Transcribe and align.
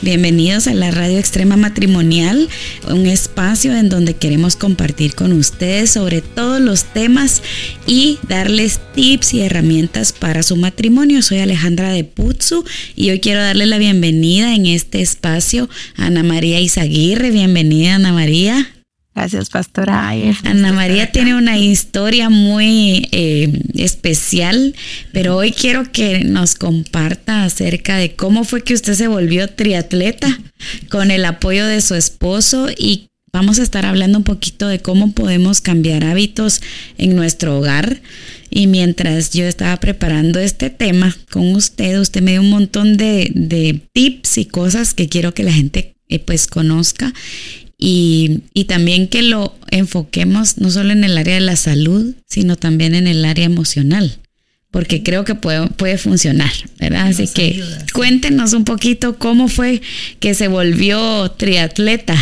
Bienvenidos 0.00 0.68
a 0.68 0.74
la 0.74 0.90
Radio 0.90 1.18
Extrema 1.18 1.56
Matrimonial, 1.56 2.48
un 2.88 3.06
espacio 3.06 3.76
en 3.76 3.88
donde 3.88 4.14
queremos 4.14 4.54
compartir 4.54 5.14
con 5.14 5.32
ustedes 5.32 5.90
sobre 5.90 6.22
todos 6.22 6.60
los 6.60 6.84
temas 6.84 7.42
y 7.86 8.18
darles 8.28 8.80
tips 8.94 9.34
y 9.34 9.40
herramientas 9.40 10.12
para 10.12 10.42
su 10.42 10.56
matrimonio. 10.56 11.20
Soy 11.20 11.38
Alejandra 11.38 11.92
de 11.92 12.04
Putzu 12.04 12.64
y 12.94 13.10
hoy 13.10 13.20
quiero 13.20 13.42
darle 13.42 13.66
la 13.66 13.78
bienvenida 13.78 14.54
en 14.54 14.66
este 14.66 15.00
espacio 15.00 15.68
a 15.96 16.06
Ana 16.06 16.22
María 16.22 16.60
Izaguirre. 16.60 17.30
Bienvenida, 17.30 17.96
Ana 17.96 18.12
María. 18.12 18.77
Gracias, 19.18 19.50
pastora. 19.50 20.10
Ana 20.44 20.72
María 20.72 21.10
tiene 21.10 21.34
una 21.34 21.58
historia 21.58 22.30
muy 22.30 23.08
eh, 23.10 23.50
especial, 23.74 24.76
pero 25.12 25.36
hoy 25.36 25.50
quiero 25.50 25.90
que 25.90 26.22
nos 26.22 26.54
comparta 26.54 27.42
acerca 27.42 27.96
de 27.96 28.14
cómo 28.14 28.44
fue 28.44 28.62
que 28.62 28.74
usted 28.74 28.94
se 28.94 29.08
volvió 29.08 29.48
triatleta 29.48 30.38
con 30.88 31.10
el 31.10 31.24
apoyo 31.24 31.66
de 31.66 31.80
su 31.80 31.96
esposo 31.96 32.68
y 32.78 33.08
vamos 33.32 33.58
a 33.58 33.64
estar 33.64 33.86
hablando 33.86 34.18
un 34.18 34.24
poquito 34.24 34.68
de 34.68 34.78
cómo 34.78 35.10
podemos 35.10 35.60
cambiar 35.60 36.04
hábitos 36.04 36.60
en 36.96 37.16
nuestro 37.16 37.58
hogar. 37.58 38.00
Y 38.50 38.68
mientras 38.68 39.32
yo 39.32 39.46
estaba 39.46 39.78
preparando 39.78 40.38
este 40.38 40.70
tema 40.70 41.16
con 41.32 41.56
usted, 41.56 41.98
usted 41.98 42.22
me 42.22 42.30
dio 42.30 42.40
un 42.42 42.50
montón 42.50 42.96
de, 42.96 43.82
tips 43.92 44.38
y 44.38 44.44
cosas 44.44 44.94
que 44.94 45.08
quiero 45.08 45.34
que 45.34 45.42
la 45.42 45.52
gente 45.52 45.96
eh, 46.08 46.20
pues 46.20 46.46
conozca 46.46 47.12
y, 47.80 48.42
también 48.64 49.06
que 49.06 49.22
lo 49.22 49.54
enfoquemos 49.70 50.58
no 50.58 50.70
solo 50.70 50.90
en 50.90 51.04
el 51.04 51.16
área 51.16 51.34
de 51.34 51.40
la 51.40 51.54
salud, 51.54 52.14
sino 52.26 52.56
también 52.56 52.96
en 52.96 53.06
el 53.06 53.24
área 53.24 53.44
emocional, 53.44 54.18
porque 54.72 55.04
creo 55.04 55.24
que 55.24 55.36
puede, 55.36 55.68
puede 55.68 55.96
funcionar, 55.96 56.50
¿verdad? 56.80 57.06
Así 57.06 57.28
que 57.28 57.62
cuéntenos 57.94 58.52
un 58.52 58.64
poquito 58.64 59.16
cómo 59.16 59.46
fue 59.46 59.80
que 60.18 60.34
se 60.34 60.48
volvió 60.48 61.30
triatleta. 61.30 62.16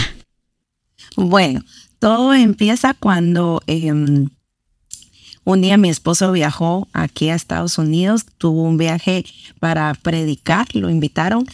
Bueno, 1.16 1.64
todo 1.98 2.34
empieza 2.34 2.92
cuando 2.92 3.62
em, 3.66 4.28
un 5.44 5.60
día 5.62 5.78
mi 5.78 5.88
esposo 5.88 6.32
viajó 6.32 6.86
aquí 6.92 7.30
a 7.30 7.34
Estados 7.34 7.78
Unidos, 7.78 8.26
tuvo 8.36 8.62
un 8.62 8.76
viaje 8.76 9.24
para 9.58 9.94
predicar, 9.94 10.66
lo 10.74 10.90
invitaron, 10.90 11.46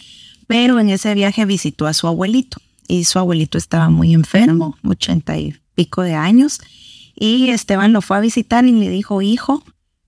pero 0.45 0.81
en 0.81 0.89
ese 0.89 1.13
viaje 1.15 1.45
visitó 1.45 1.87
a 1.87 1.93
su 1.93 2.07
abuelito 2.07 2.57
y 2.87 3.05
su 3.05 3.19
abuelito 3.19 3.57
estaba 3.57 3.89
muy 3.89 4.13
enfermo, 4.13 4.77
ochenta 4.83 5.37
y 5.37 5.55
pico 5.75 6.01
de 6.01 6.15
años. 6.15 6.59
Y 7.15 7.49
Esteban 7.49 7.93
lo 7.93 8.01
fue 8.01 8.17
a 8.17 8.21
visitar 8.21 8.65
y 8.65 8.71
le 8.71 8.89
dijo, 8.89 9.21
hijo, 9.21 9.63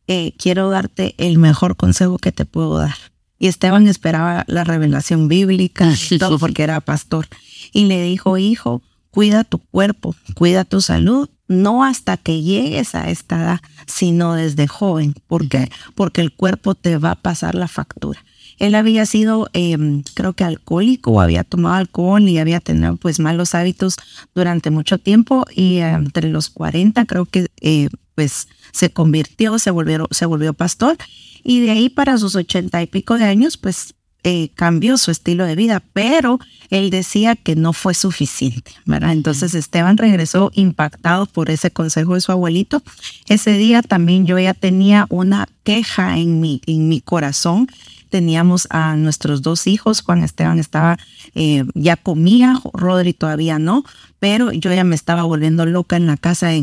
eh, 0.07 0.33
quiero 0.37 0.69
darte 0.69 1.15
el 1.17 1.37
mejor 1.37 1.75
consejo 1.75 2.17
que 2.17 2.31
te 2.31 2.45
puedo 2.45 2.77
dar. 2.77 2.95
Y 3.37 3.47
Esteban 3.47 3.87
esperaba 3.87 4.43
la 4.47 4.63
revelación 4.63 5.27
bíblica 5.27 5.93
todo 6.19 6.39
porque 6.39 6.63
era 6.63 6.81
pastor. 6.81 7.27
Y 7.73 7.85
le 7.85 8.01
dijo, 8.01 8.37
hijo, 8.37 8.81
cuida 9.11 9.43
tu 9.43 9.59
cuerpo, 9.59 10.15
cuida 10.35 10.65
tu 10.65 10.81
salud, 10.81 11.29
no 11.47 11.83
hasta 11.83 12.17
que 12.17 12.41
llegues 12.41 12.95
a 12.95 13.09
esta 13.09 13.41
edad, 13.41 13.59
sino 13.87 14.33
desde 14.33 14.67
joven. 14.67 15.15
¿Por 15.27 15.47
qué? 15.47 15.69
Porque 15.93 16.21
el 16.21 16.33
cuerpo 16.33 16.75
te 16.75 16.97
va 16.97 17.11
a 17.11 17.21
pasar 17.21 17.55
la 17.55 17.67
factura. 17.67 18.23
Él 18.59 18.75
había 18.75 19.05
sido, 19.05 19.49
em, 19.53 20.03
creo 20.13 20.33
que 20.33 20.43
alcohólico, 20.43 21.21
había 21.21 21.43
tomado 21.43 21.75
alcohol 21.75 22.27
y 22.27 22.39
había 22.39 22.59
tenido 22.59 22.95
pues 22.97 23.19
malos 23.19 23.55
hábitos 23.55 23.95
durante 24.33 24.69
mucho 24.69 24.97
tiempo 24.97 25.45
y 25.53 25.77
eh, 25.77 25.89
entre 25.89 26.29
los 26.29 26.49
40 26.49 27.05
creo 27.05 27.25
que 27.25 27.47
eh, 27.61 27.89
pues 28.15 28.47
se 28.71 28.89
convirtió, 28.91 29.59
se 29.59 29.71
volvió, 29.71 30.07
se 30.11 30.25
volvió 30.25 30.53
pastor 30.53 30.97
y 31.43 31.61
de 31.61 31.71
ahí 31.71 31.89
para 31.89 32.17
sus 32.17 32.35
ochenta 32.35 32.81
y 32.81 32.87
pico 32.87 33.17
de 33.17 33.25
años 33.25 33.57
pues 33.57 33.93
eh, 34.27 34.49
cambió 34.55 34.97
su 34.97 35.11
estilo 35.11 35.45
de 35.45 35.55
vida, 35.55 35.83
pero 35.93 36.39
él 36.71 36.89
decía 36.89 37.35
que 37.35 37.55
no 37.55 37.73
fue 37.73 37.93
suficiente, 37.93 38.71
¿verdad? 38.85 39.11
Entonces 39.11 39.53
Esteban 39.53 39.97
regresó 39.97 40.51
impactado 40.55 41.27
por 41.27 41.51
ese 41.51 41.69
consejo 41.69 42.15
de 42.15 42.21
su 42.21 42.31
abuelito. 42.31 42.81
Ese 43.27 43.55
día 43.55 43.83
también 43.83 44.25
yo 44.25 44.39
ya 44.39 44.55
tenía 44.55 45.05
una 45.09 45.47
queja 45.63 46.17
en 46.17 46.41
mi, 46.41 46.59
en 46.65 46.89
mi 46.89 47.01
corazón 47.01 47.67
teníamos 48.15 48.65
a 48.69 48.95
nuestros 48.95 49.41
dos 49.41 49.67
hijos, 49.67 50.01
Juan 50.01 50.23
Esteban 50.23 50.57
estaba, 50.57 50.97
eh, 51.33 51.65
ya 51.73 51.97
comía, 51.97 52.61
Rodri 52.71 53.11
todavía 53.11 53.59
no, 53.59 53.83
pero 54.19 54.53
yo 54.53 54.73
ya 54.73 54.85
me 54.85 54.95
estaba 54.95 55.23
volviendo 55.23 55.65
loca 55.65 55.97
en 55.97 56.07
la 56.07 56.15
casa 56.15 56.53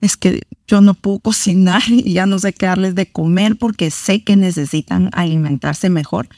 es 0.00 0.16
que 0.16 0.42
yo 0.66 0.80
no 0.80 0.94
puedo 0.94 1.20
cocinar 1.20 1.82
y 1.88 2.14
ya 2.14 2.26
no 2.26 2.40
sé 2.40 2.52
qué 2.52 2.66
darles 2.66 2.96
de 2.96 3.06
comer 3.06 3.58
porque 3.58 3.92
sé 3.92 4.24
que 4.24 4.34
necesitan 4.34 5.08
alimentarse 5.12 5.88
mejor. 5.88 6.28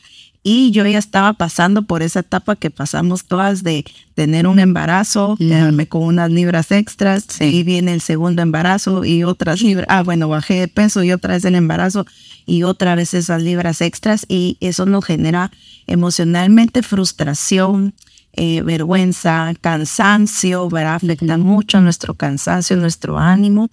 Y 0.47 0.73
yo 0.73 0.87
ya 0.87 0.99
estaba 0.99 1.33
pasando 1.33 1.87
por 1.87 2.03
esa 2.03 2.21
etapa 2.21 2.55
que 2.55 2.71
pasamos 2.71 3.25
todas 3.25 3.63
de 3.63 3.87
tener 4.15 4.47
un 4.47 4.59
embarazo, 4.59 5.37
quedarme 5.39 5.89
con 5.89 6.03
unas 6.03 6.31
libras 6.31 6.71
extras, 6.71 7.41
y 7.41 7.63
viene 7.63 7.95
el 7.95 8.03
segundo 8.03 8.43
embarazo 8.43 9.07
y 9.07 9.25
otras 9.25 9.63
libras, 9.63 9.87
ah, 9.89 10.03
bueno, 10.03 10.29
bajé 10.29 10.61
de 10.61 10.69
peso 10.69 11.03
y 11.03 11.13
otra 11.13 11.33
vez 11.33 11.47
el 11.47 11.55
embarazo 11.55 12.05
y 12.45 12.63
otra 12.65 12.95
vez 12.95 13.15
esas 13.15 13.43
libras 13.43 13.81
extras 13.81 14.27
y 14.29 14.59
eso 14.61 14.85
nos 14.85 15.07
genera 15.07 15.51
emocionalmente 15.87 16.83
frustración, 16.83 17.95
eh, 18.35 18.61
vergüenza, 18.61 19.55
cansancio, 19.63 20.69
¿verdad? 20.69 20.97
Afecta 20.97 21.39
mucho 21.39 21.81
nuestro 21.81 22.13
cansancio, 22.13 22.77
nuestro 22.77 23.19
ánimo. 23.19 23.71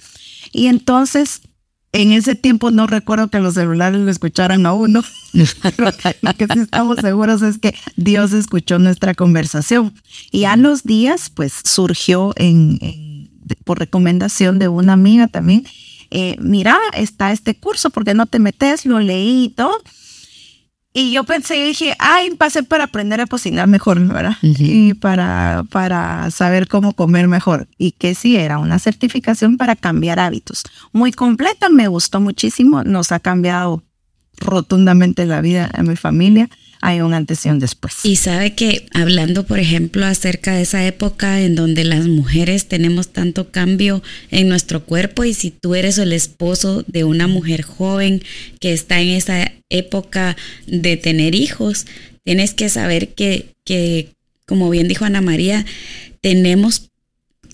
Y 0.54 0.68
entonces 0.68 1.42
en 1.94 2.12
ese 2.14 2.36
tiempo 2.36 2.72
no 2.72 2.88
recuerdo 2.88 3.30
que 3.30 3.40
los 3.40 3.56
celulares 3.56 4.00
lo 4.00 4.10
escucharan 4.10 4.66
a 4.66 4.74
uno. 4.74 5.04
Lo 5.34 6.34
que 6.36 6.48
sí 6.54 6.60
estamos 6.60 6.98
seguros 7.00 7.42
es 7.42 7.58
que 7.58 7.74
Dios 7.96 8.34
escuchó 8.34 8.80
nuestra 8.80 9.14
conversación. 9.14 9.94
Y 10.32 10.44
a 10.44 10.56
los 10.56 10.84
días, 10.84 11.30
pues 11.30 11.54
surgió 11.64 12.34
en, 12.36 13.30
por 13.64 13.80
recomendación 13.80 14.60
de 14.60 14.68
una 14.68 14.94
amiga 14.94 15.28
también, 15.28 15.66
eh, 16.10 16.36
mira, 16.40 16.78
está 16.94 17.32
este 17.32 17.56
curso, 17.56 17.90
porque 17.90 18.14
no 18.14 18.26
te 18.26 18.40
metes? 18.40 18.86
Lo 18.86 19.00
leí 19.00 19.46
y 19.46 19.50
todo. 19.50 19.82
Y 20.94 21.14
yo 21.14 21.24
pensé 21.24 21.58
y 21.58 21.68
dije, 21.68 21.96
ay, 22.00 22.32
pasé 22.32 22.64
para 22.64 22.84
aprender 22.84 23.22
a 23.22 23.26
cocinar 23.26 23.68
mejor, 23.68 24.00
¿verdad? 24.08 24.36
Y 24.42 24.94
para, 24.96 25.64
para 25.70 26.30
saber 26.32 26.68
cómo 26.68 26.94
comer 26.94 27.30
mejor. 27.30 27.68
Y 27.78 27.92
que 27.92 28.14
sí, 28.14 28.36
era 28.36 28.58
una 28.58 28.78
certificación 28.78 29.56
para 29.56 29.78
cambiar 29.78 30.20
hábitos. 30.20 30.64
Muy 30.92 31.14
completa, 31.14 31.70
me 31.70 31.88
gustó 31.88 32.20
muchísimo, 32.20 32.84
nos 32.84 33.14
ha 33.14 33.20
cambiado 33.20 33.84
rotundamente 34.38 35.26
la 35.26 35.40
vida 35.40 35.70
a 35.74 35.84
mi 35.84 35.96
familia 35.96 36.50
hay 36.82 37.02
un 37.02 37.14
antes 37.14 37.46
y 37.46 37.50
un 37.50 37.60
después. 37.60 37.94
Y 38.04 38.16
sabe 38.16 38.56
que 38.56 38.88
hablando, 38.94 39.46
por 39.46 39.60
ejemplo, 39.60 40.06
acerca 40.06 40.56
de 40.56 40.64
esa 40.64 40.86
época 40.86 41.42
en 41.42 41.56
donde 41.56 41.84
las 41.84 42.08
mujeres 42.08 42.68
tenemos 42.68 43.10
tanto 43.10 43.52
cambio 43.52 44.02
en 44.32 44.50
nuestro 44.50 44.84
cuerpo 44.84 45.24
y 45.24 45.34
si 45.34 45.52
tú 45.52 45.76
eres 45.76 46.00
el 46.00 46.12
esposo 46.12 46.84
de 46.88 47.04
una 47.04 47.28
mujer 47.28 47.62
joven 47.62 48.24
que 48.60 48.74
está 48.74 49.00
en 49.00 49.10
esa 49.10 49.52
época 49.70 50.36
de 50.66 50.98
tener 50.98 51.36
hijos, 51.36 51.86
tienes 52.24 52.54
que 52.54 52.68
saber 52.70 53.10
que, 53.10 53.54
que 53.64 54.10
como 54.48 54.70
bien 54.70 54.88
dijo 54.88 55.06
Ana 55.06 55.22
María, 55.22 55.66
tenemos 56.20 56.90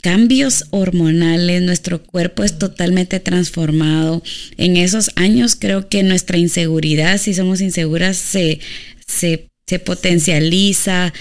cambios 0.02 0.66
hormonales, 0.70 1.62
nuestro 1.62 2.02
cuerpo 2.02 2.44
es 2.44 2.58
totalmente 2.58 3.20
transformado. 3.20 4.24
En 4.58 4.78
esos 4.78 5.12
años 5.16 5.56
creo 5.56 5.90
que 5.90 6.04
nuestra 6.04 6.38
inseguridad, 6.38 7.18
si 7.18 7.34
somos 7.34 7.62
inseguras, 7.62 8.18
se, 8.18 8.60
se, 9.08 9.50
potencializa 9.86 11.14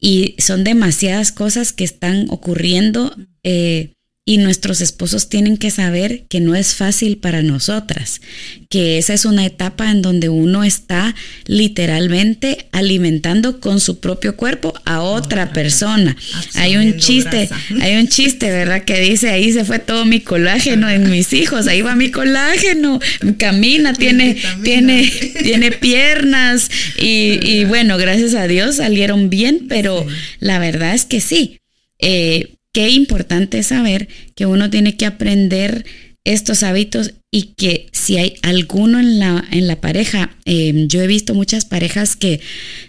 y 0.00 0.34
son 0.38 0.64
demasiadas 0.64 1.30
cosas 1.30 1.72
que 1.72 1.84
están 1.84 2.26
ocurriendo 2.30 3.14
eh, 3.44 3.92
y 4.24 4.38
nuestros 4.38 4.80
esposos 4.80 5.28
tienen 5.28 5.56
que 5.56 5.72
saber 5.72 6.26
que 6.28 6.38
no 6.38 6.54
es 6.54 6.76
fácil 6.76 7.18
para 7.18 7.42
nosotras, 7.42 8.20
que 8.68 8.98
esa 8.98 9.14
es 9.14 9.24
una 9.24 9.44
etapa 9.44 9.90
en 9.90 10.00
donde 10.00 10.28
uno 10.28 10.62
está 10.62 11.16
literalmente 11.46 12.68
alimentando 12.70 13.58
con 13.58 13.80
su 13.80 13.98
propio 13.98 14.36
cuerpo 14.36 14.74
a 14.84 15.00
otra 15.00 15.52
persona. 15.52 16.16
Hay 16.54 16.76
un 16.76 16.98
chiste, 16.98 17.48
hay 17.80 17.96
un 17.96 18.06
chiste, 18.06 18.48
¿verdad? 18.52 18.84
Que 18.84 19.00
dice, 19.00 19.30
ahí 19.30 19.52
se 19.52 19.64
fue 19.64 19.80
todo 19.80 20.04
mi 20.04 20.20
colágeno 20.20 20.88
en 20.88 21.10
mis 21.10 21.32
hijos, 21.32 21.66
ahí 21.66 21.82
va 21.82 21.96
mi 21.96 22.12
colágeno, 22.12 23.00
camina, 23.38 23.92
tiene, 23.92 24.40
tiene, 24.62 25.10
tiene 25.42 25.72
piernas 25.72 26.70
y, 26.96 27.64
bueno, 27.72 27.98
gracias 27.98 28.34
a 28.34 28.46
Dios 28.46 28.76
salieron 28.76 29.30
bien, 29.30 29.66
pero 29.68 30.06
la 30.38 30.60
verdad 30.60 30.94
es 30.94 31.06
que 31.06 31.20
sí. 31.20 31.58
Eh, 31.98 32.54
qué 32.72 32.90
importante 32.90 33.58
es 33.58 33.68
saber 33.68 34.08
que 34.34 34.46
uno 34.46 34.70
tiene 34.70 34.96
que 34.96 35.06
aprender 35.06 35.84
estos 36.24 36.62
hábitos 36.62 37.14
y 37.30 37.54
que 37.54 37.88
si 37.92 38.16
hay 38.16 38.34
alguno 38.42 39.00
en 39.00 39.18
la, 39.18 39.44
en 39.50 39.66
la 39.66 39.80
pareja, 39.80 40.36
em, 40.44 40.86
yo 40.88 41.02
he 41.02 41.06
visto 41.06 41.34
muchas 41.34 41.64
parejas 41.64 42.16
que 42.16 42.40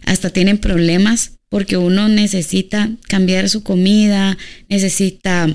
hasta 0.06 0.30
tienen 0.30 0.57
problemas 0.57 1.33
porque 1.50 1.77
uno 1.77 2.09
necesita 2.09 2.91
cambiar 3.07 3.50
su 3.50 3.63
comida, 3.63 4.38
necesita 4.69 5.47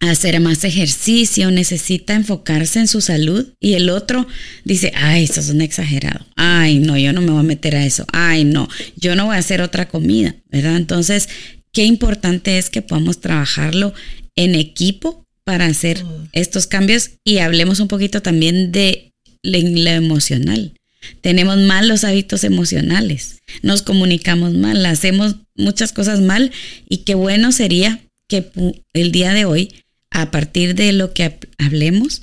hacer 0.00 0.38
más 0.40 0.62
ejercicio, 0.64 1.50
necesita 1.50 2.14
enfocarse 2.14 2.78
en 2.78 2.86
su 2.86 3.00
salud 3.00 3.52
y 3.58 3.74
el 3.74 3.90
otro 3.90 4.26
dice, 4.64 4.92
ay, 4.94 5.24
eso 5.24 5.40
es 5.40 5.48
un 5.50 5.60
exagerado, 5.60 6.24
ay, 6.36 6.78
no, 6.78 6.96
yo 6.96 7.12
no 7.12 7.20
me 7.20 7.32
voy 7.32 7.40
a 7.40 7.44
meter 7.44 7.74
a 7.74 7.84
eso, 7.84 8.06
ay, 8.12 8.44
no, 8.44 8.68
yo 8.96 9.16
no 9.16 9.26
voy 9.26 9.36
a 9.36 9.40
hacer 9.40 9.60
otra 9.60 9.88
comida, 9.88 10.36
¿verdad? 10.50 10.76
Entonces, 10.76 11.28
qué 11.72 11.84
importante 11.84 12.58
es 12.58 12.70
que 12.70 12.82
podamos 12.82 13.20
trabajarlo 13.20 13.94
en 14.36 14.54
equipo 14.54 15.24
para 15.44 15.66
hacer 15.66 16.04
estos 16.32 16.66
cambios 16.66 17.12
y 17.24 17.38
hablemos 17.38 17.80
un 17.80 17.88
poquito 17.88 18.22
también 18.22 18.70
de 18.72 19.12
lo 19.42 19.90
emocional. 19.90 20.74
Tenemos 21.20 21.56
malos 21.58 22.04
hábitos 22.04 22.44
emocionales, 22.44 23.38
nos 23.62 23.82
comunicamos 23.82 24.52
mal, 24.54 24.84
hacemos 24.84 25.36
muchas 25.54 25.92
cosas 25.92 26.20
mal 26.20 26.52
y 26.88 26.98
qué 26.98 27.14
bueno 27.14 27.52
sería 27.52 28.00
que 28.28 28.50
el 28.92 29.12
día 29.12 29.32
de 29.32 29.44
hoy, 29.44 29.72
a 30.10 30.30
partir 30.30 30.74
de 30.74 30.92
lo 30.92 31.14
que 31.14 31.38
hablemos, 31.58 32.22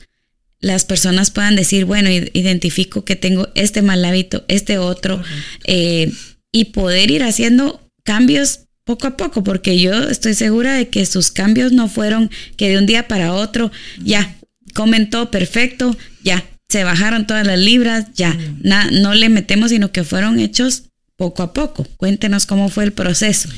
las 0.59 0.85
personas 0.85 1.31
puedan 1.31 1.55
decir, 1.55 1.85
bueno, 1.85 2.09
identifico 2.09 3.05
que 3.05 3.15
tengo 3.15 3.49
este 3.55 3.81
mal 3.81 4.03
hábito, 4.05 4.45
este 4.47 4.77
otro, 4.77 5.21
eh, 5.65 6.11
y 6.51 6.65
poder 6.65 7.11
ir 7.11 7.23
haciendo 7.23 7.81
cambios 8.03 8.64
poco 8.85 9.07
a 9.07 9.17
poco, 9.17 9.43
porque 9.43 9.79
yo 9.79 9.93
estoy 10.09 10.33
segura 10.35 10.75
de 10.75 10.87
que 10.87 11.05
sus 11.05 11.31
cambios 11.31 11.71
no 11.71 11.89
fueron 11.89 12.29
que 12.55 12.69
de 12.69 12.77
un 12.77 12.85
día 12.85 13.07
para 13.07 13.33
otro, 13.33 13.71
ya, 14.01 14.35
comen 14.73 15.09
todo 15.09 15.31
perfecto, 15.31 15.97
ya, 16.23 16.45
se 16.69 16.83
bajaron 16.83 17.27
todas 17.27 17.45
las 17.45 17.59
libras, 17.59 18.13
ya, 18.13 18.37
no 18.63 19.13
le 19.13 19.29
metemos, 19.29 19.71
sino 19.71 19.91
que 19.91 20.03
fueron 20.03 20.39
hechos 20.39 20.83
poco 21.15 21.43
a 21.43 21.53
poco. 21.53 21.85
Cuéntenos 21.97 22.45
cómo 22.45 22.69
fue 22.69 22.83
el 22.83 22.93
proceso. 22.93 23.49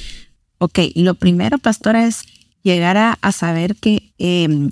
Ok, 0.60 0.80
lo 0.96 1.16
primero, 1.16 1.58
pastora, 1.58 2.08
es 2.08 2.24
llegar 2.64 2.98
a, 2.98 3.32
saber 3.32 3.76
que 3.76 4.14
em, 4.18 4.70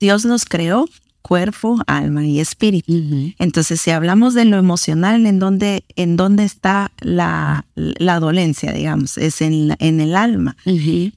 Dios 0.00 0.24
nos 0.24 0.44
creó 0.44 0.88
cuerpo, 1.26 1.80
alma 1.86 2.26
y 2.26 2.38
espíritu. 2.38 2.92
Entonces, 3.38 3.80
si 3.80 3.90
hablamos 3.90 4.34
de 4.34 4.44
lo 4.44 4.58
emocional, 4.58 5.24
¿en 5.24 5.38
dónde, 5.38 5.82
en 5.96 6.16
dónde 6.16 6.44
está 6.44 6.92
la, 7.00 7.64
la 7.74 8.20
dolencia, 8.20 8.72
digamos? 8.72 9.16
Es 9.16 9.40
en, 9.40 9.74
en 9.78 10.00
el 10.00 10.16
alma. 10.16 10.54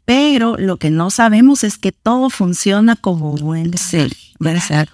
Pero 0.06 0.56
lo 0.57 0.77
que 0.77 0.92
no 0.92 1.09
sabemos 1.09 1.65
es 1.65 1.77
que 1.77 1.92
todo 1.92 2.30
funciona 2.30 2.95
como 2.95 3.33
buen 3.33 3.77
ser. 3.77 4.13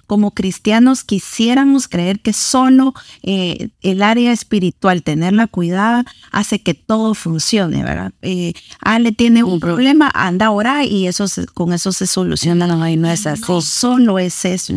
Como 0.06 0.32
cristianos 0.32 1.04
quisiéramos 1.04 1.88
creer 1.88 2.20
que 2.20 2.32
solo 2.32 2.94
eh, 3.22 3.70
el 3.82 4.02
área 4.02 4.32
espiritual, 4.32 5.02
tenerla 5.02 5.46
cuidada, 5.46 6.04
hace 6.30 6.62
que 6.62 6.74
todo 6.74 7.14
funcione, 7.14 7.82
¿verdad? 7.82 8.12
Eh, 8.22 8.54
Ale 8.80 9.12
tiene 9.12 9.44
un 9.44 9.60
problema, 9.60 10.10
anda 10.14 10.46
ahora 10.46 10.84
y 10.84 11.06
eso 11.06 11.26
con 11.54 11.72
eso 11.72 11.92
se 11.92 12.06
soluciona. 12.06 12.66
No, 12.66 12.76
no 12.76 13.10
es 13.10 13.26
así. 13.26 13.42
solo 13.62 14.18
es 14.18 14.44
eso. 14.44 14.74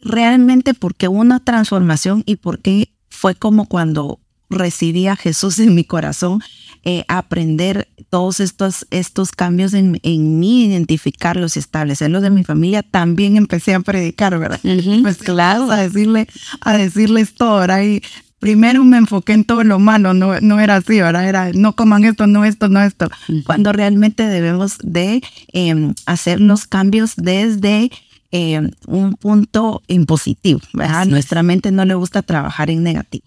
Realmente 0.00 0.74
porque 0.74 1.08
una 1.08 1.40
transformación 1.40 2.22
y 2.26 2.36
porque 2.36 2.92
fue 3.08 3.34
como 3.34 3.66
cuando 3.66 4.20
recibí 4.50 5.06
a 5.08 5.16
Jesús 5.16 5.58
en 5.58 5.74
mi 5.74 5.84
corazón, 5.84 6.40
eh, 6.90 7.04
aprender 7.06 7.86
todos 8.08 8.40
estos, 8.40 8.86
estos 8.90 9.32
cambios 9.32 9.74
en, 9.74 10.00
en, 10.02 10.40
mí, 10.40 10.64
identificarlos 10.64 11.54
y 11.54 11.58
establecerlos 11.58 12.22
de 12.22 12.30
mi 12.30 12.44
familia, 12.44 12.82
también 12.82 13.36
empecé 13.36 13.74
a 13.74 13.80
predicar, 13.80 14.38
¿verdad? 14.38 14.58
Pues 15.02 15.18
claro, 15.18 15.70
a 15.70 15.76
decirle, 15.76 16.26
a 16.62 16.78
decirles 16.78 17.34
todo, 17.34 17.60
¿verdad? 17.60 17.82
Y 17.82 18.00
primero 18.38 18.84
me 18.84 18.96
enfoqué 18.96 19.34
en 19.34 19.44
todo 19.44 19.64
lo 19.64 19.78
malo, 19.78 20.14
no, 20.14 20.40
no 20.40 20.60
era 20.60 20.76
así, 20.76 20.98
¿verdad? 20.98 21.28
Era 21.28 21.52
no 21.52 21.76
coman 21.76 22.04
esto, 22.04 22.26
no 22.26 22.46
esto, 22.46 22.70
no 22.70 22.80
esto. 22.80 23.10
Cuando 23.44 23.70
realmente 23.74 24.22
debemos 24.22 24.78
de 24.82 25.22
em, 25.52 25.92
hacer 26.06 26.40
los 26.40 26.66
cambios 26.66 27.16
desde 27.16 27.90
em, 28.30 28.70
un 28.86 29.12
punto 29.12 29.82
impositivo, 29.88 30.60
¿verdad? 30.72 31.04
Nuestra 31.04 31.42
mente 31.42 31.70
no 31.70 31.84
le 31.84 31.96
gusta 31.96 32.22
trabajar 32.22 32.70
en 32.70 32.82
negativo 32.82 33.24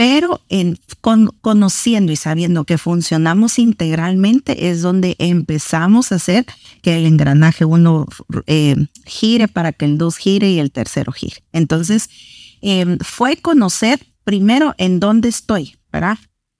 pero 0.00 0.40
en, 0.48 0.78
conociendo 1.42 2.10
y 2.10 2.16
sabiendo 2.16 2.64
que 2.64 2.78
funcionamos 2.78 3.58
integralmente 3.58 4.70
es 4.70 4.80
donde 4.80 5.14
empezamos 5.18 6.10
a 6.10 6.14
hacer 6.14 6.46
que 6.80 6.96
el 6.96 7.04
engranaje 7.04 7.66
uno 7.66 8.06
eh, 8.46 8.86
gire 9.04 9.46
para 9.46 9.74
que 9.74 9.84
el 9.84 9.98
dos 9.98 10.16
gire 10.16 10.50
y 10.50 10.58
el 10.58 10.72
tercero 10.72 11.12
gire. 11.12 11.44
Entonces, 11.52 12.08
em, 12.62 12.96
fue 13.00 13.36
conocer 13.36 14.00
primero 14.24 14.74
en 14.78 15.00
dónde 15.00 15.28
estoy, 15.28 15.76
¿verdad? 15.92 16.16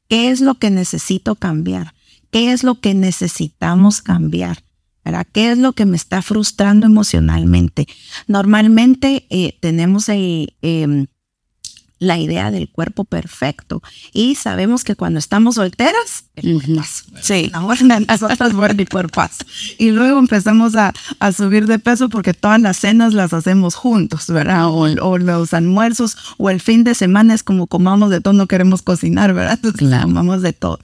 ¿Qué 0.06 0.30
es 0.30 0.42
lo 0.42 0.56
que 0.56 0.68
necesito 0.68 1.34
cambiar? 1.34 1.94
¿Qué 2.30 2.52
es 2.52 2.62
lo 2.62 2.78
que 2.78 2.92
necesitamos 2.92 4.02
cambiar? 4.02 4.62
¿verdad? 5.02 5.26
¿Qué 5.32 5.52
es 5.52 5.56
lo 5.56 5.72
que 5.72 5.86
me 5.86 5.96
está 5.96 6.20
frustrando 6.20 6.84
emocionalmente? 6.84 7.86
Normalmente 8.26 9.26
eh, 9.30 9.56
tenemos 9.62 10.10
el, 10.10 10.52
em, 10.60 11.06
la 12.00 12.18
idea 12.18 12.50
del 12.50 12.68
cuerpo 12.68 13.04
perfecto. 13.04 13.82
Y 14.12 14.34
sabemos 14.34 14.82
que 14.82 14.96
cuando 14.96 15.20
estamos 15.20 15.54
solteras, 15.54 16.24
el 16.34 16.60
Sí, 17.20 17.52
nosotras 18.08 18.52
el 18.70 18.88
cuerpazo. 18.88 19.44
Y 19.78 19.90
luego 19.90 20.18
empezamos 20.18 20.74
a, 20.74 20.92
a, 21.20 21.32
subir 21.32 21.66
de 21.66 21.78
peso 21.78 22.08
porque 22.08 22.34
todas 22.34 22.60
las 22.60 22.78
cenas 22.78 23.12
las 23.12 23.32
hacemos 23.34 23.74
juntos, 23.74 24.26
¿verdad? 24.28 24.68
O, 24.70 25.18
los 25.18 25.54
almuerzos 25.54 26.16
o 26.38 26.50
el 26.50 26.60
fin 26.60 26.82
de 26.82 26.94
semana 26.94 27.34
es 27.34 27.42
como 27.42 27.66
comamos 27.66 28.10
de 28.10 28.20
todo, 28.20 28.32
no 28.32 28.46
queremos 28.46 28.80
cocinar, 28.82 29.34
¿verdad? 29.34 29.60
Entonces 29.62 30.00
comamos 30.02 30.42
de 30.42 30.54
todo. 30.54 30.80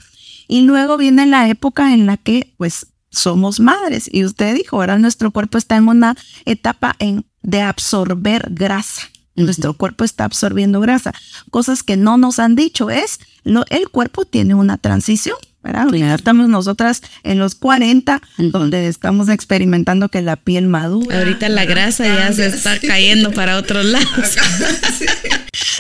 Y 0.47 0.61
luego 0.61 0.99
viene 0.99 1.27
la 1.27 1.49
época 1.49 1.95
en 1.95 2.07
la 2.07 2.19
que, 2.19 2.53
pues, 2.59 2.87
somos 3.11 3.59
madres. 3.59 4.09
Y 4.13 4.25
usted 4.25 4.55
dijo, 4.55 4.77
ahora 4.77 4.99
nuestro 4.99 5.31
cuerpo 5.31 5.57
está 5.57 5.77
en 5.77 5.89
una 5.89 6.15
etapa 6.45 6.95
en, 6.99 7.25
de 7.43 7.63
absorber 7.63 8.49
grasa. 8.51 9.03
Nuestro 9.37 9.75
cuerpo 9.75 10.05
está 10.05 10.25
absorbiendo 10.25 10.81
grasa. 10.81 11.13
Cosas 11.51 11.83
que 11.83 11.97
no 11.97 12.17
nos 12.17 12.39
han 12.39 12.57
dicho 12.57 12.91
es, 12.91 13.21
el 13.45 13.89
cuerpo 13.91 14.25
tiene 14.25 14.55
una 14.55 14.79
transición. 14.79 15.37
¿verdad? 15.63 15.93
estamos 16.15 16.49
nosotras 16.49 17.03
en 17.25 17.39
los 17.39 17.57
40, 17.57 18.23
donde 18.39 18.87
estamos 18.87 19.29
experimentando 19.29 20.09
que 20.09 20.23
la 20.23 20.37
piel 20.37 20.69
madura. 20.69 21.19
Ahorita 21.19 21.49
la 21.49 21.65
grasa 21.65 22.05
ya 22.07 22.33
se 22.33 22.47
está 22.47 22.79
cayendo 22.79 23.33
para 23.33 23.57
otros 23.57 23.85
lados. 23.85 24.37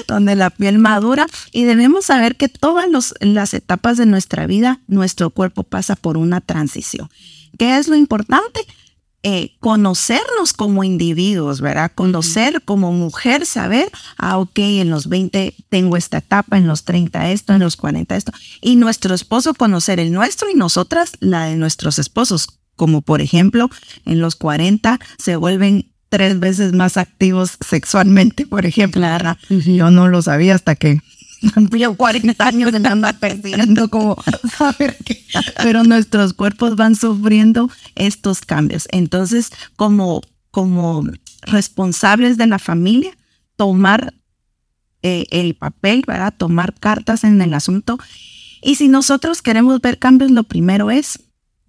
donde 0.08 0.34
la 0.34 0.50
piel 0.50 0.78
madura 0.78 1.26
y 1.52 1.64
debemos 1.64 2.06
saber 2.06 2.36
que 2.36 2.48
todas 2.48 2.86
las 3.20 3.54
etapas 3.54 3.96
de 3.96 4.06
nuestra 4.06 4.46
vida, 4.46 4.80
nuestro 4.88 5.30
cuerpo 5.30 5.62
pasa 5.62 5.94
por 5.94 6.16
una 6.16 6.40
transición. 6.40 7.08
¿Qué 7.56 7.78
es 7.78 7.88
lo 7.88 7.94
importante? 7.94 8.60
Eh, 9.28 9.56
conocernos 9.58 10.52
como 10.52 10.84
individuos, 10.84 11.60
¿verdad? 11.60 11.90
Conocer 11.92 12.62
como 12.64 12.92
mujer, 12.92 13.44
saber, 13.44 13.90
ah, 14.18 14.38
ok, 14.38 14.56
en 14.56 14.88
los 14.88 15.08
20 15.08 15.52
tengo 15.68 15.96
esta 15.96 16.18
etapa, 16.18 16.58
en 16.58 16.68
los 16.68 16.84
30 16.84 17.32
esto, 17.32 17.52
en 17.52 17.58
los 17.58 17.74
40 17.74 18.14
esto. 18.14 18.30
Y 18.60 18.76
nuestro 18.76 19.16
esposo 19.16 19.52
conocer 19.54 19.98
el 19.98 20.12
nuestro 20.12 20.48
y 20.48 20.54
nosotras 20.54 21.10
la 21.18 21.46
de 21.46 21.56
nuestros 21.56 21.98
esposos. 21.98 22.60
Como 22.76 23.02
por 23.02 23.20
ejemplo, 23.20 23.68
en 24.04 24.20
los 24.20 24.36
40 24.36 25.00
se 25.18 25.34
vuelven 25.34 25.90
tres 26.08 26.38
veces 26.38 26.72
más 26.72 26.96
activos 26.96 27.58
sexualmente, 27.66 28.46
por 28.46 28.64
ejemplo. 28.64 29.04
Yo 29.48 29.90
no 29.90 30.06
lo 30.06 30.22
sabía 30.22 30.54
hasta 30.54 30.76
que 30.76 31.00
cumplió 31.54 31.96
40 31.96 32.46
años 32.46 32.72
de 32.72 32.88
andar 32.88 33.18
persiguiendo 33.18 33.88
como 33.88 34.16
saber 34.56 34.96
qué. 35.04 35.24
Pero 35.62 35.84
nuestros 35.84 36.32
cuerpos 36.32 36.76
van 36.76 36.96
sufriendo 36.96 37.70
estos 37.94 38.40
cambios. 38.40 38.88
Entonces, 38.90 39.50
como, 39.76 40.22
como 40.50 41.04
responsables 41.42 42.36
de 42.36 42.46
la 42.46 42.58
familia, 42.58 43.16
tomar 43.56 44.14
eh, 45.02 45.26
el 45.30 45.54
papel, 45.54 46.04
¿verdad? 46.06 46.34
Tomar 46.36 46.74
cartas 46.74 47.24
en 47.24 47.40
el 47.40 47.54
asunto. 47.54 47.98
Y 48.62 48.76
si 48.76 48.88
nosotros 48.88 49.42
queremos 49.42 49.80
ver 49.80 49.98
cambios, 49.98 50.30
lo 50.30 50.44
primero 50.44 50.90
es 50.90 51.20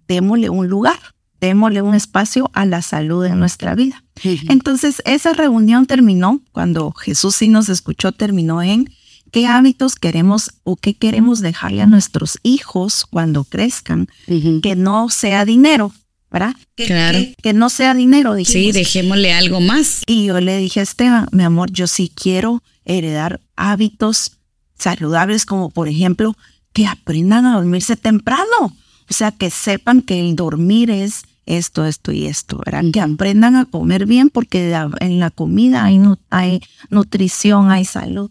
démosle 0.08 0.50
un 0.50 0.68
lugar, 0.68 0.98
démosle 1.40 1.82
un 1.82 1.94
espacio 1.94 2.50
a 2.54 2.64
la 2.64 2.82
salud 2.82 3.22
de 3.22 3.34
nuestra 3.36 3.74
vida. 3.74 4.02
Entonces, 4.48 5.02
esa 5.04 5.34
reunión 5.34 5.86
terminó, 5.86 6.40
cuando 6.50 6.90
Jesús 6.92 7.36
sí 7.36 7.48
nos 7.48 7.68
escuchó, 7.68 8.10
terminó 8.10 8.62
en 8.62 8.90
qué 9.30 9.46
hábitos 9.46 9.96
queremos 9.96 10.50
o 10.64 10.76
qué 10.76 10.94
queremos 10.94 11.40
dejarle 11.40 11.82
a 11.82 11.86
nuestros 11.86 12.38
hijos 12.42 13.06
cuando 13.08 13.44
crezcan, 13.44 14.08
que 14.26 14.74
no 14.76 15.08
sea 15.08 15.44
dinero, 15.44 15.92
¿verdad? 16.30 16.54
Que, 16.74 16.86
claro. 16.86 17.18
Que, 17.42 17.52
no 17.52 17.70
sea 17.70 17.94
dinero. 17.94 18.34
Dijimos. 18.34 18.66
Sí, 18.66 18.72
dejémosle 18.72 19.32
algo 19.32 19.60
más. 19.60 20.02
Y 20.06 20.26
yo 20.26 20.40
le 20.40 20.58
dije 20.58 20.80
a 20.80 20.82
Esteban, 20.82 21.28
mi 21.32 21.44
amor, 21.44 21.70
yo 21.72 21.86
sí 21.86 22.10
quiero 22.14 22.62
heredar 22.84 23.40
hábitos 23.56 24.38
saludables 24.78 25.44
como 25.44 25.70
por 25.70 25.88
ejemplo 25.88 26.36
que 26.72 26.86
aprendan 26.86 27.46
a 27.46 27.54
dormirse 27.54 27.96
temprano. 27.96 28.76
O 29.10 29.14
sea, 29.14 29.32
que 29.32 29.50
sepan 29.50 30.02
que 30.02 30.20
el 30.20 30.36
dormir 30.36 30.90
es 30.90 31.22
esto, 31.46 31.86
esto 31.86 32.12
y 32.12 32.26
esto, 32.26 32.60
¿verdad? 32.64 32.84
Que 32.92 33.00
aprendan 33.00 33.56
a 33.56 33.64
comer 33.64 34.04
bien 34.04 34.28
porque 34.28 34.76
en 35.00 35.18
la 35.18 35.30
comida 35.30 35.84
hay, 35.84 35.98
hay 36.30 36.60
nutrición, 36.90 37.70
hay 37.70 37.86
salud. 37.86 38.30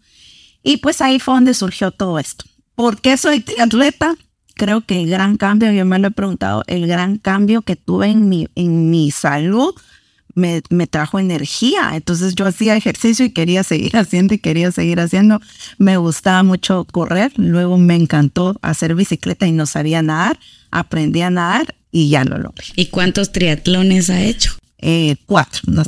Y 0.67 0.77
pues 0.77 0.99
ahí 0.99 1.17
fue 1.17 1.35
donde 1.35 1.53
surgió 1.53 1.91
todo 1.91 2.19
esto. 2.19 2.43
¿Por 2.75 2.99
qué 2.99 3.15
soy 3.15 3.45
atleta? 3.57 4.17
Creo 4.53 4.81
que 4.81 5.01
el 5.01 5.09
gran 5.09 5.37
cambio, 5.37 5.71
yo 5.71 5.85
me 5.85 5.97
lo 5.97 6.09
he 6.09 6.11
preguntado, 6.11 6.65
el 6.67 6.87
gran 6.87 7.19
cambio 7.19 7.61
que 7.61 7.77
tuve 7.77 8.07
en 8.07 8.27
mi, 8.27 8.49
en 8.55 8.91
mi 8.91 9.09
salud 9.11 9.73
me, 10.35 10.61
me, 10.69 10.85
trajo 10.85 11.19
energía. 11.19 11.91
Entonces 11.93 12.35
yo 12.35 12.45
hacía 12.45 12.75
ejercicio 12.75 13.25
y 13.25 13.31
quería 13.31 13.63
seguir 13.63 13.95
haciendo 13.97 14.33
y 14.33 14.39
quería 14.39 14.73
seguir 14.73 14.99
haciendo. 14.99 15.39
Me 15.77 15.95
gustaba 15.95 16.43
mucho 16.43 16.83
correr. 16.83 17.31
Luego 17.37 17.77
me 17.77 17.95
encantó 17.95 18.59
hacer 18.61 18.93
bicicleta 18.93 19.47
y 19.47 19.53
no 19.53 19.67
sabía 19.67 20.01
nadar. 20.01 20.37
Aprendí 20.69 21.21
a 21.21 21.29
nadar 21.29 21.75
y 21.91 22.09
ya 22.09 22.25
lo 22.25 22.37
logré. 22.39 22.65
¿Y 22.75 22.87
cuántos 22.87 23.31
triatlones 23.31 24.09
ha 24.09 24.21
hecho? 24.21 24.57
Eh, 24.79 25.15
cuatro, 25.25 25.61
no 25.65 25.83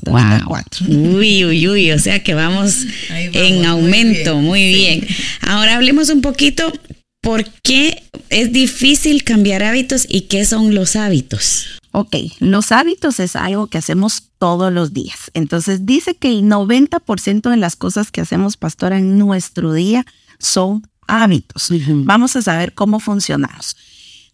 cuatro. 0.46 0.86
Uy, 0.88 1.46
uy, 1.46 1.68
uy, 1.68 1.92
o 1.92 2.00
sea 2.00 2.24
que 2.24 2.34
vamos, 2.34 2.86
en 3.10 3.66
aumento, 3.66 4.38
muy 4.38 4.74
bien. 4.74 5.08
Ahora 5.42 5.76
hablemos 5.76 6.10
un 6.10 6.22
poquito 6.22 6.74
por 7.22 7.46
qué 7.62 8.04
es 8.30 8.52
difícil 8.52 9.24
cambiar 9.24 9.64
hábitos 9.64 10.06
y 10.10 10.22
qué 10.22 10.46
son 10.46 10.74
los 10.74 10.96
hábitos. 10.96 11.80
Ok, 11.92 12.16
los 12.40 12.72
hábitos 12.72 13.20
es 13.20 13.36
algo 13.36 13.68
que 13.68 13.78
hacemos 13.78 14.30
todos 14.38 14.72
los 14.72 14.94
días. 14.94 15.32
Entonces 15.34 15.86
dice 15.86 16.16
que 16.16 16.30
el 16.30 16.44
90% 16.44 17.50
de 17.50 17.58
las 17.58 17.76
cosas 17.76 18.12
que 18.12 18.22
hacemos, 18.22 18.58
pastora, 18.58 18.98
en 18.98 19.18
nuestro 19.18 19.74
día 19.74 20.06
son 20.40 20.84
hábitos. 21.08 21.70
Vamos 21.88 22.36
a 22.36 22.42
saber 22.42 22.74
cómo 22.74 23.00
funcionamos. 23.00 23.76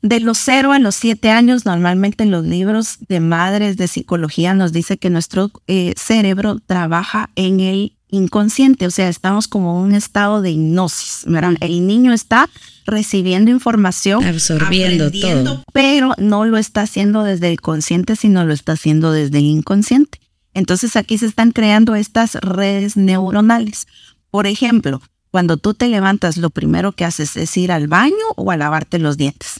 De 0.06 0.20
los 0.20 0.38
0 0.38 0.72
a 0.72 0.78
los 0.78 0.94
7 0.94 1.32
años, 1.32 1.66
normalmente 1.66 2.22
en 2.22 2.30
los 2.30 2.46
libros 2.46 3.00
de 3.10 3.20
madres 3.20 3.76
de 3.76 3.88
psicología 3.88 4.54
nos 4.54 4.72
dice 4.72 5.00
que 5.00 5.10
nuestro 5.10 5.50
eh, 5.66 5.96
cerebro 5.98 6.60
trabaja 6.60 7.32
en 7.36 7.60
el 7.60 7.98
inconsciente, 8.12 8.86
o 8.86 8.92
sea, 8.92 9.10
estamos 9.10 9.48
como 9.48 9.80
en 9.80 9.86
un 9.86 9.96
estado 9.96 10.44
de 10.44 10.52
hipnosis. 10.52 11.26
El 11.60 11.88
niño 11.88 12.14
está 12.14 12.48
recibiendo 12.86 13.50
información, 13.50 14.24
absorbiendo 14.24 15.10
todo, 15.10 15.64
pero 15.74 16.14
no 16.20 16.46
lo 16.46 16.58
está 16.58 16.84
haciendo 16.84 17.24
desde 17.24 17.50
el 17.50 17.60
consciente, 17.60 18.16
sino 18.16 18.46
lo 18.46 18.54
está 18.54 18.74
haciendo 18.74 19.12
desde 19.12 19.40
el 19.40 19.46
inconsciente. 19.46 20.20
Entonces 20.54 20.98
aquí 20.98 21.18
se 21.18 21.26
están 21.26 21.52
creando 21.52 21.96
estas 21.96 22.36
redes 22.36 22.96
neuronales. 22.96 23.88
Por 24.30 24.46
ejemplo, 24.46 25.02
cuando 25.36 25.58
tú 25.58 25.74
te 25.74 25.90
levantas, 25.90 26.38
lo 26.38 26.50
primero 26.50 26.94
que 26.94 27.04
haces 27.04 27.36
es 27.36 27.58
ir 27.58 27.74
al 27.74 27.90
baño 27.90 28.16
o 28.38 28.52
a 28.52 28.56
lavarte 28.56 29.00
los 29.00 29.18
dientes. 29.18 29.60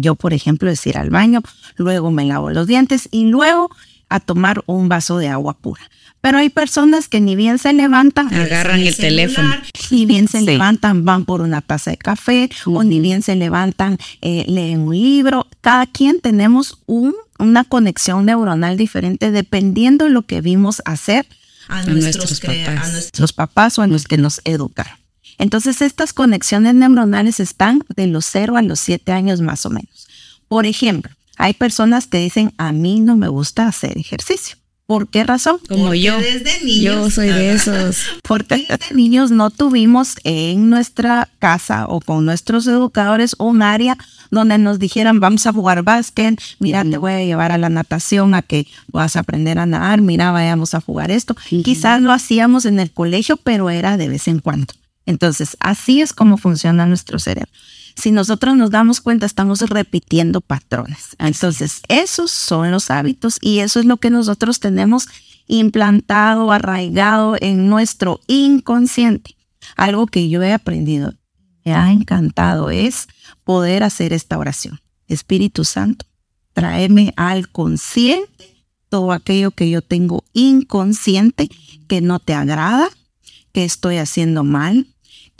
Yo, 0.00 0.16
por 0.16 0.34
ejemplo, 0.34 0.68
es 0.68 0.84
ir 0.84 0.98
al 0.98 1.10
baño, 1.10 1.42
luego 1.76 2.10
me 2.10 2.24
lavo 2.24 2.50
los 2.50 2.66
dientes 2.66 3.08
y 3.12 3.26
luego 3.26 3.70
a 4.08 4.18
tomar 4.18 4.64
un 4.66 4.88
vaso 4.88 5.18
de 5.18 5.28
agua 5.28 5.54
pura. 5.54 5.88
Pero 6.20 6.38
hay 6.38 6.48
personas 6.50 7.08
que 7.08 7.20
ni 7.20 7.36
bien 7.36 7.58
se 7.58 7.72
levantan, 7.72 8.34
agarran 8.34 8.80
el, 8.80 8.96
teléfono, 8.96 9.54
ni 9.92 10.06
bien 10.06 10.26
se 10.26 10.40
levantan, 10.40 11.04
van 11.04 11.24
por 11.24 11.40
una 11.40 11.60
taza 11.60 11.92
de 11.92 11.98
café, 11.98 12.50
o 12.66 12.82
ni 12.82 12.98
bien 12.98 13.22
se 13.22 13.36
levantan, 13.36 13.98
eh, 14.22 14.44
leen 14.48 14.80
un 14.80 14.92
libro. 14.92 15.46
Cada 15.60 15.86
quien 15.86 16.20
tenemos 16.20 16.78
un, 16.86 17.14
una 17.38 17.62
conexión 17.62 18.26
neuronal 18.26 18.76
diferente 18.76 19.30
dependiendo 19.30 20.06
de 20.06 20.10
lo 20.10 20.22
que 20.22 20.40
vimos 20.40 20.82
hacer 20.84 21.28
a, 21.68 21.84
nuestros, 21.84 22.40
papás. 22.40 22.66
a 22.66 22.90
nuestros 22.90 23.32
papás 23.32 23.78
o 23.78 23.82
a 23.82 23.86
los 23.86 24.08
que 24.08 24.16
nos 24.16 24.40
educaron. 24.42 25.01
Entonces, 25.42 25.82
estas 25.82 26.12
conexiones 26.12 26.72
neuronales 26.76 27.40
están 27.40 27.82
de 27.96 28.06
los 28.06 28.26
0 28.26 28.56
a 28.56 28.62
los 28.62 28.78
7 28.78 29.10
años 29.10 29.40
más 29.40 29.66
o 29.66 29.70
menos. 29.70 30.06
Por 30.46 30.66
ejemplo, 30.66 31.12
hay 31.36 31.52
personas 31.52 32.06
que 32.06 32.18
dicen, 32.18 32.54
a 32.58 32.70
mí 32.70 33.00
no 33.00 33.16
me 33.16 33.26
gusta 33.26 33.66
hacer 33.66 33.98
ejercicio. 33.98 34.56
¿Por 34.86 35.08
qué 35.08 35.24
razón? 35.24 35.58
Como 35.68 35.94
yo. 35.94 36.16
Desde 36.20 36.64
niños, 36.64 36.94
yo 36.94 37.10
soy 37.10 37.26
de 37.30 37.54
esos. 37.54 38.04
Porque 38.22 38.66
desde 38.68 38.94
niños 38.94 39.32
no 39.32 39.50
tuvimos 39.50 40.14
en 40.22 40.70
nuestra 40.70 41.28
casa 41.40 41.86
o 41.88 42.00
con 42.00 42.24
nuestros 42.24 42.68
educadores 42.68 43.34
un 43.40 43.62
área 43.62 43.98
donde 44.30 44.58
nos 44.58 44.78
dijeran, 44.78 45.18
vamos 45.18 45.48
a 45.48 45.52
jugar 45.52 45.82
básquet, 45.82 46.40
mira, 46.60 46.84
te 46.84 46.98
voy 46.98 47.12
a 47.14 47.24
llevar 47.24 47.50
a 47.50 47.58
la 47.58 47.68
natación, 47.68 48.34
a 48.34 48.42
que 48.42 48.68
vas 48.92 49.16
a 49.16 49.20
aprender 49.20 49.58
a 49.58 49.66
nadar, 49.66 50.00
mira, 50.02 50.30
vayamos 50.30 50.74
a 50.74 50.80
jugar 50.80 51.10
esto. 51.10 51.34
Quizás 51.48 52.00
lo 52.00 52.12
hacíamos 52.12 52.64
en 52.64 52.78
el 52.78 52.92
colegio, 52.92 53.36
pero 53.38 53.70
era 53.70 53.96
de 53.96 54.08
vez 54.08 54.28
en 54.28 54.38
cuando. 54.38 54.72
Entonces, 55.06 55.56
así 55.60 56.00
es 56.00 56.12
como 56.12 56.36
funciona 56.36 56.86
nuestro 56.86 57.18
cerebro. 57.18 57.50
Si 57.96 58.10
nosotros 58.10 58.56
nos 58.56 58.70
damos 58.70 59.00
cuenta, 59.00 59.26
estamos 59.26 59.60
repitiendo 59.60 60.40
patrones. 60.40 61.16
Entonces, 61.18 61.82
esos 61.88 62.30
son 62.30 62.70
los 62.70 62.90
hábitos 62.90 63.38
y 63.40 63.58
eso 63.58 63.80
es 63.80 63.86
lo 63.86 63.98
que 63.98 64.10
nosotros 64.10 64.60
tenemos 64.60 65.08
implantado, 65.46 66.52
arraigado 66.52 67.36
en 67.40 67.68
nuestro 67.68 68.20
inconsciente. 68.26 69.36
Algo 69.76 70.06
que 70.06 70.28
yo 70.28 70.42
he 70.42 70.52
aprendido, 70.52 71.14
me 71.64 71.74
ha 71.74 71.92
encantado, 71.92 72.70
es 72.70 73.08
poder 73.44 73.82
hacer 73.82 74.12
esta 74.12 74.38
oración. 74.38 74.80
Espíritu 75.08 75.64
Santo, 75.64 76.06
tráeme 76.54 77.12
al 77.16 77.48
consciente 77.48 78.52
todo 78.88 79.12
aquello 79.12 79.52
que 79.52 79.70
yo 79.70 79.80
tengo 79.80 80.24
inconsciente 80.34 81.48
que 81.88 82.02
no 82.02 82.18
te 82.18 82.34
agrada, 82.34 82.90
que 83.52 83.64
estoy 83.64 83.96
haciendo 83.96 84.44
mal, 84.44 84.86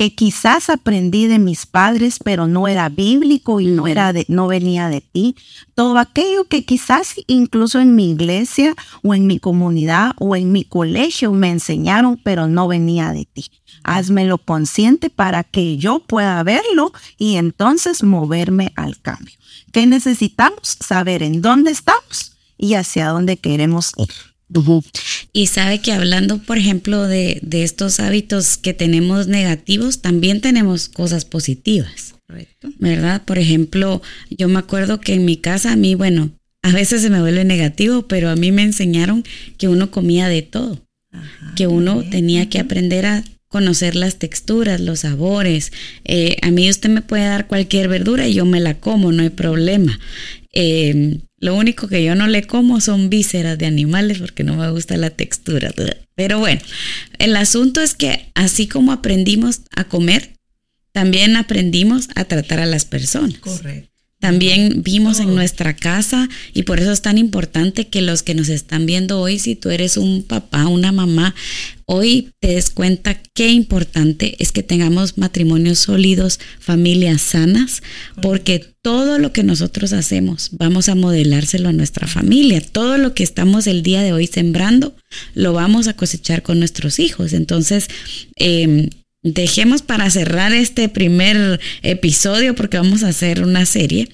que 0.02 0.16
quizás 0.16 0.68
aprendí 0.68 1.28
de 1.28 1.38
mis 1.38 1.64
padres, 1.64 2.18
pero 2.18 2.48
no 2.48 2.66
era 2.66 2.88
bíblico 2.88 3.60
y 3.60 3.66
no 3.66 3.86
era 3.86 4.12
de, 4.12 4.26
no 4.26 4.48
venía 4.48 4.88
de 4.88 5.00
ti. 5.00 5.36
Todo 5.76 5.96
aquello 5.96 6.48
que 6.48 6.64
quizás 6.64 7.14
incluso 7.28 7.78
en 7.78 7.94
mi 7.94 8.10
iglesia 8.10 8.74
o 9.04 9.14
en 9.14 9.28
mi 9.28 9.38
comunidad 9.38 10.10
o 10.18 10.34
en 10.34 10.50
mi 10.50 10.64
colegio 10.64 11.30
me 11.30 11.50
enseñaron, 11.50 12.20
pero 12.20 12.48
no 12.48 12.66
venía 12.66 13.12
de 13.12 13.26
ti. 13.26 13.44
Házmelo 13.84 14.38
consciente 14.38 15.08
para 15.08 15.44
que 15.44 15.76
yo 15.76 16.00
pueda 16.00 16.42
verlo 16.42 16.92
y 17.16 17.36
entonces 17.36 18.02
moverme 18.02 18.72
al 18.74 19.00
cambio. 19.00 19.36
¿Qué 19.70 19.86
necesitamos? 19.86 20.78
Saber 20.80 21.22
en 21.22 21.42
dónde 21.42 21.70
estamos 21.70 22.32
y 22.58 22.74
hacia 22.74 23.06
dónde 23.06 23.36
queremos 23.36 23.92
ir. 23.96 24.31
Y 25.32 25.46
sabe 25.46 25.80
que 25.80 25.92
hablando, 25.92 26.38
por 26.38 26.58
ejemplo, 26.58 27.06
de, 27.06 27.40
estos 27.50 28.00
hábitos 28.00 28.56
que 28.56 28.74
tenemos 28.74 29.26
negativos, 29.26 30.00
también 30.00 30.40
tenemos 30.40 30.88
cosas 30.88 31.24
positivas. 31.24 32.14
¿Verdad? 32.78 33.22
Por 33.24 33.38
ejemplo, 33.38 34.00
yo 34.30 34.48
me 34.48 34.58
acuerdo 34.58 35.00
que 35.00 35.14
en 35.14 35.24
mi 35.24 35.36
casa 35.36 35.72
a 35.72 35.76
mí, 35.76 35.94
bueno, 35.94 36.30
a 36.62 36.72
veces 36.72 37.02
se 37.02 37.10
me 37.10 37.20
vuelve 37.20 37.44
negativo, 37.44 38.02
pero 38.08 38.30
a 38.30 38.36
mí 38.36 38.52
me 38.52 38.62
enseñaron 38.62 39.24
que 39.58 39.68
uno 39.68 39.90
comía 39.90 40.28
de 40.28 40.42
todo, 40.42 40.82
que 41.56 41.66
uno 41.66 42.02
tenía 42.08 42.48
que 42.48 42.58
aprender 42.58 43.04
a 43.04 43.24
conocer 43.48 43.96
las 43.96 44.18
texturas, 44.18 44.80
los 44.80 45.00
sabores. 45.00 45.72
Eh, 46.04 46.38
a 46.40 46.50
mí 46.50 46.70
usted 46.70 46.88
me 46.88 47.02
puede 47.02 47.26
dar 47.26 47.46
cualquier 47.46 47.86
verdura 47.88 48.26
y 48.26 48.32
yo 48.32 48.46
me 48.46 48.60
la 48.60 48.80
como, 48.80 49.12
no 49.12 49.22
hay 49.22 49.28
problema. 49.28 50.00
Eh, 50.52 51.18
lo 51.38 51.56
único 51.56 51.88
que 51.88 52.04
yo 52.04 52.14
no 52.14 52.28
le 52.28 52.46
como 52.46 52.80
son 52.80 53.10
vísceras 53.10 53.58
de 53.58 53.66
animales 53.66 54.18
porque 54.18 54.44
no 54.44 54.56
me 54.56 54.70
gusta 54.70 54.96
la 54.96 55.10
textura. 55.10 55.72
Pero 56.14 56.38
bueno, 56.38 56.60
el 57.18 57.36
asunto 57.36 57.80
es 57.80 57.94
que 57.94 58.30
así 58.34 58.68
como 58.68 58.92
aprendimos 58.92 59.62
a 59.74 59.84
comer, 59.84 60.36
también 60.92 61.36
aprendimos 61.36 62.08
a 62.14 62.24
tratar 62.24 62.60
a 62.60 62.66
las 62.66 62.84
personas. 62.84 63.38
Correcto. 63.38 63.91
También 64.22 64.84
vimos 64.84 65.18
en 65.18 65.34
nuestra 65.34 65.74
casa 65.74 66.28
y 66.54 66.62
por 66.62 66.78
eso 66.78 66.92
es 66.92 67.02
tan 67.02 67.18
importante 67.18 67.88
que 67.88 68.02
los 68.02 68.22
que 68.22 68.36
nos 68.36 68.50
están 68.50 68.86
viendo 68.86 69.18
hoy, 69.18 69.40
si 69.40 69.56
tú 69.56 69.68
eres 69.70 69.96
un 69.96 70.22
papá, 70.22 70.68
una 70.68 70.92
mamá, 70.92 71.34
hoy 71.86 72.30
te 72.38 72.54
des 72.54 72.70
cuenta 72.70 73.20
qué 73.34 73.48
importante 73.48 74.36
es 74.38 74.52
que 74.52 74.62
tengamos 74.62 75.18
matrimonios 75.18 75.80
sólidos, 75.80 76.38
familias 76.60 77.20
sanas, 77.20 77.82
porque 78.22 78.60
todo 78.80 79.18
lo 79.18 79.32
que 79.32 79.42
nosotros 79.42 79.92
hacemos 79.92 80.50
vamos 80.52 80.88
a 80.88 80.94
modelárselo 80.94 81.70
a 81.70 81.72
nuestra 81.72 82.06
familia. 82.06 82.60
Todo 82.60 82.98
lo 82.98 83.14
que 83.14 83.24
estamos 83.24 83.66
el 83.66 83.82
día 83.82 84.02
de 84.02 84.12
hoy 84.12 84.28
sembrando 84.28 84.94
lo 85.34 85.52
vamos 85.52 85.88
a 85.88 85.96
cosechar 85.96 86.44
con 86.44 86.60
nuestros 86.60 87.00
hijos. 87.00 87.32
Entonces, 87.32 87.88
eh, 88.36 88.88
dejemos 89.22 89.82
para 89.82 90.10
cerrar 90.10 90.52
este 90.52 90.88
primer 90.88 91.60
episodio 91.82 92.54
porque 92.54 92.76
vamos 92.76 93.04
a 93.04 93.08
hacer 93.08 93.42
una 93.42 93.66
serie. 93.66 94.08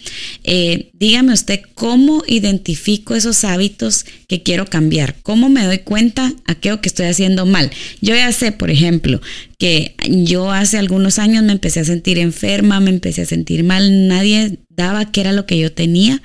Eh, 0.45 0.91
dígame 0.93 1.33
usted 1.33 1.61
cómo 1.75 2.23
identifico 2.27 3.15
esos 3.15 3.45
hábitos 3.45 4.05
que 4.27 4.43
quiero 4.43 4.67
cambiar, 4.67 5.17
cómo 5.23 5.49
me 5.49 5.65
doy 5.65 5.79
cuenta 5.79 6.35
aquello 6.47 6.81
que 6.81 6.89
estoy 6.89 7.07
haciendo 7.07 7.47
mal. 7.47 7.71
Yo 8.03 8.15
ya 8.15 8.31
sé, 8.33 8.53
por 8.53 8.71
ejemplo, 8.71 9.21
que 9.59 9.95
yo 10.09 10.53
hace 10.53 10.79
algunos 10.79 11.19
años 11.19 11.43
me 11.43 11.53
empecé 11.53 11.81
a 11.81 11.85
sentir 11.85 12.19
enferma, 12.19 12.81
me 12.81 12.91
empecé 12.91 13.23
a 13.23 13.27
sentir 13.27 13.65
mal, 13.65 14.09
nadie 14.09 14.59
daba 14.69 15.11
qué 15.11 15.23
era 15.23 15.33
lo 15.33 15.47
que 15.47 15.59
yo 15.59 15.73
tenía, 15.73 16.23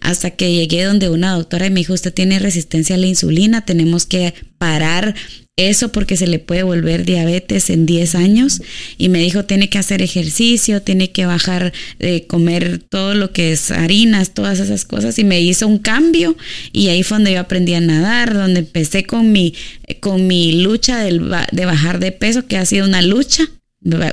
hasta 0.00 0.30
que 0.30 0.52
llegué 0.52 0.84
donde 0.84 1.08
una 1.08 1.32
doctora 1.32 1.66
y 1.66 1.70
me 1.70 1.80
dijo, 1.80 1.94
usted 1.94 2.12
tiene 2.12 2.38
resistencia 2.38 2.94
a 2.96 2.98
la 2.98 3.06
insulina, 3.06 3.64
tenemos 3.64 4.06
que 4.06 4.34
parar 4.58 5.14
eso 5.56 5.90
porque 5.90 6.18
se 6.18 6.26
le 6.26 6.38
puede 6.38 6.62
volver 6.62 7.04
diabetes 7.04 7.70
en 7.70 7.86
10 7.86 8.14
años. 8.14 8.62
Y 8.98 9.08
me 9.08 9.20
dijo 9.20 9.44
tiene 9.46 9.70
que 9.70 9.78
hacer 9.78 10.02
ejercicio, 10.02 10.82
tiene 10.82 11.10
que 11.10 11.24
bajar 11.24 11.72
de 11.98 12.26
comer 12.26 12.78
todo 12.78 13.14
lo 13.14 13.32
que 13.32 13.52
es 13.52 13.70
harinas, 13.70 14.34
todas 14.34 14.60
esas 14.60 14.84
cosas 14.84 15.18
y 15.18 15.24
me 15.24 15.40
hizo 15.40 15.66
un 15.66 15.78
cambio. 15.78 16.36
Y 16.72 16.88
ahí 16.88 17.02
fue 17.02 17.16
donde 17.16 17.32
yo 17.32 17.40
aprendí 17.40 17.74
a 17.74 17.80
nadar, 17.80 18.34
donde 18.34 18.60
empecé 18.60 19.04
con 19.04 19.32
mi, 19.32 19.54
con 20.00 20.26
mi 20.26 20.60
lucha 20.62 21.02
del, 21.02 21.30
de 21.52 21.64
bajar 21.64 22.00
de 22.00 22.12
peso, 22.12 22.46
que 22.46 22.58
ha 22.58 22.66
sido 22.66 22.86
una 22.86 23.00
lucha 23.02 23.48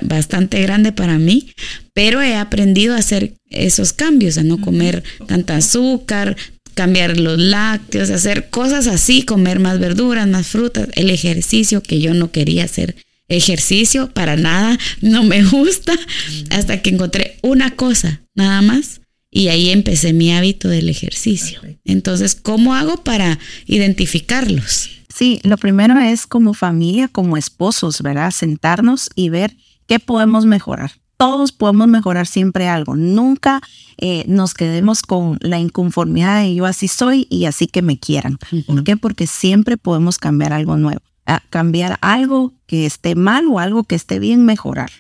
bastante 0.02 0.62
grande 0.62 0.92
para 0.92 1.18
mí, 1.18 1.48
pero 1.94 2.22
he 2.22 2.36
aprendido 2.36 2.94
a 2.94 3.00
hacer 3.00 3.34
esos 3.50 3.92
cambios, 3.92 4.38
a 4.38 4.44
no 4.44 4.62
comer 4.62 5.04
tanta 5.28 5.58
azúcar, 5.58 6.38
cambiar 6.74 7.20
los 7.20 7.38
lácteos, 7.38 8.10
hacer 8.10 8.50
cosas 8.50 8.88
así, 8.88 9.24
comer 9.24 9.60
más 9.60 9.80
verduras, 9.80 10.28
más 10.28 10.48
frutas, 10.48 10.90
el 10.94 11.10
ejercicio 11.10 11.82
que 11.82 12.00
yo 12.00 12.14
no 12.14 12.32
quería 12.32 12.66
hacer 12.66 12.96
ejercicio 13.30 14.12
para 14.12 14.36
nada, 14.36 14.78
no 15.02 15.24
me 15.24 15.44
gusta, 15.44 15.94
hasta 16.50 16.82
que 16.82 16.90
encontré 16.90 17.38
una 17.42 17.76
cosa 17.76 18.22
nada 18.36 18.62
más 18.62 19.02
y 19.32 19.48
ahí 19.48 19.70
empecé 19.70 20.14
mi 20.14 20.32
hábito 20.32 20.70
del 20.70 20.90
ejercicio. 20.90 21.60
Entonces, 21.86 22.36
¿cómo 22.36 22.76
hago 22.76 23.04
para 23.04 23.40
identificarlos? 23.66 24.90
Sí, 25.14 25.40
lo 25.44 25.58
primero 25.58 26.00
es 26.00 26.28
como 26.28 26.54
familia, 26.54 27.08
como 27.08 27.36
esposos, 27.38 28.02
¿verdad? 28.02 28.32
Sentarnos 28.32 29.10
y 29.16 29.30
ver 29.30 29.56
qué 29.88 30.00
podemos 30.00 30.46
mejorar 30.46 31.03
todos 31.24 31.54
podemos 31.54 31.88
mejorar 31.88 32.28
siempre 32.28 32.68
algo. 32.68 32.98
Nunca 32.98 33.62
eh, 33.98 34.26
nos 34.28 34.54
quedemos 34.54 35.04
con 35.04 35.38
la 35.40 35.58
inconformidad 35.58 36.42
de 36.42 36.54
yo 36.54 36.66
así 36.66 36.90
soy 36.90 37.28
y 37.30 37.46
así 37.46 37.66
que 37.66 37.82
me 37.82 37.98
quieran. 37.98 38.40
¿Por 38.68 38.84
qué? 38.84 38.98
Porque 38.98 39.26
siempre 39.26 39.78
podemos 39.78 40.18
cambiar 40.18 40.52
algo 40.52 40.76
nuevo. 40.76 41.00
cambiar 41.50 41.98
algo 42.02 42.52
que 42.66 42.86
esté 42.86 43.16
mal 43.16 43.46
o 43.48 43.60
algo 43.60 43.86
que 43.86 43.96
esté 43.96 44.20
bien, 44.20 44.44
mejorar. 44.44 44.92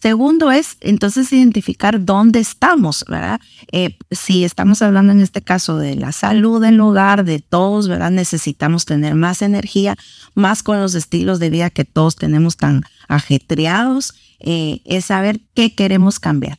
Segundo 0.00 0.50
es 0.50 0.76
entonces 0.80 1.32
identificar 1.32 2.04
dónde 2.04 2.40
estamos, 2.40 3.04
¿verdad? 3.08 3.40
Eh, 3.72 3.96
si 4.10 4.44
estamos 4.44 4.82
hablando 4.82 5.12
en 5.12 5.20
este 5.20 5.40
caso 5.40 5.78
de 5.78 5.94
la 5.94 6.12
salud 6.12 6.60
del 6.60 6.80
hogar, 6.80 7.24
de 7.24 7.38
todos, 7.38 7.88
¿verdad? 7.88 8.10
Necesitamos 8.10 8.84
tener 8.84 9.14
más 9.14 9.40
energía, 9.40 9.96
más 10.34 10.62
con 10.62 10.80
los 10.80 10.94
estilos 10.94 11.38
de 11.38 11.50
vida 11.50 11.70
que 11.70 11.84
todos 11.84 12.16
tenemos 12.16 12.56
tan 12.56 12.82
ajetreados 13.08 14.14
eh, 14.40 14.82
es 14.84 15.06
saber 15.06 15.40
qué 15.54 15.74
queremos 15.74 16.20
cambiar. 16.20 16.58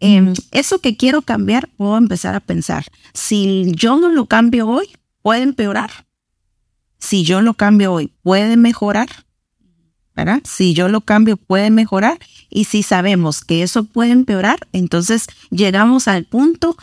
Em, 0.00 0.34
eso 0.50 0.80
que 0.80 0.96
quiero 0.96 1.22
cambiar, 1.22 1.68
puedo 1.76 1.96
empezar 1.96 2.34
a 2.34 2.40
pensar, 2.40 2.84
si 3.14 3.72
yo 3.74 3.96
no 3.96 4.08
lo 4.08 4.26
cambio 4.26 4.68
hoy, 4.68 4.88
puede 5.22 5.42
empeorar. 5.42 6.06
Si 6.98 7.24
yo 7.24 7.40
lo 7.40 7.54
cambio 7.54 7.92
hoy, 7.92 8.12
puede 8.22 8.56
mejorar. 8.56 9.08
¿Verdad? 10.14 10.40
Si 10.44 10.74
yo 10.74 10.88
lo 10.88 11.00
cambio, 11.00 11.36
puede 11.36 11.70
mejorar. 11.70 12.18
Y 12.50 12.64
si 12.64 12.82
sabemos 12.82 13.44
que 13.44 13.62
eso 13.62 13.84
puede 13.84 14.10
empeorar, 14.10 14.58
entonces 14.72 15.26
llegamos 15.50 16.08
al 16.08 16.24
punto 16.24 16.76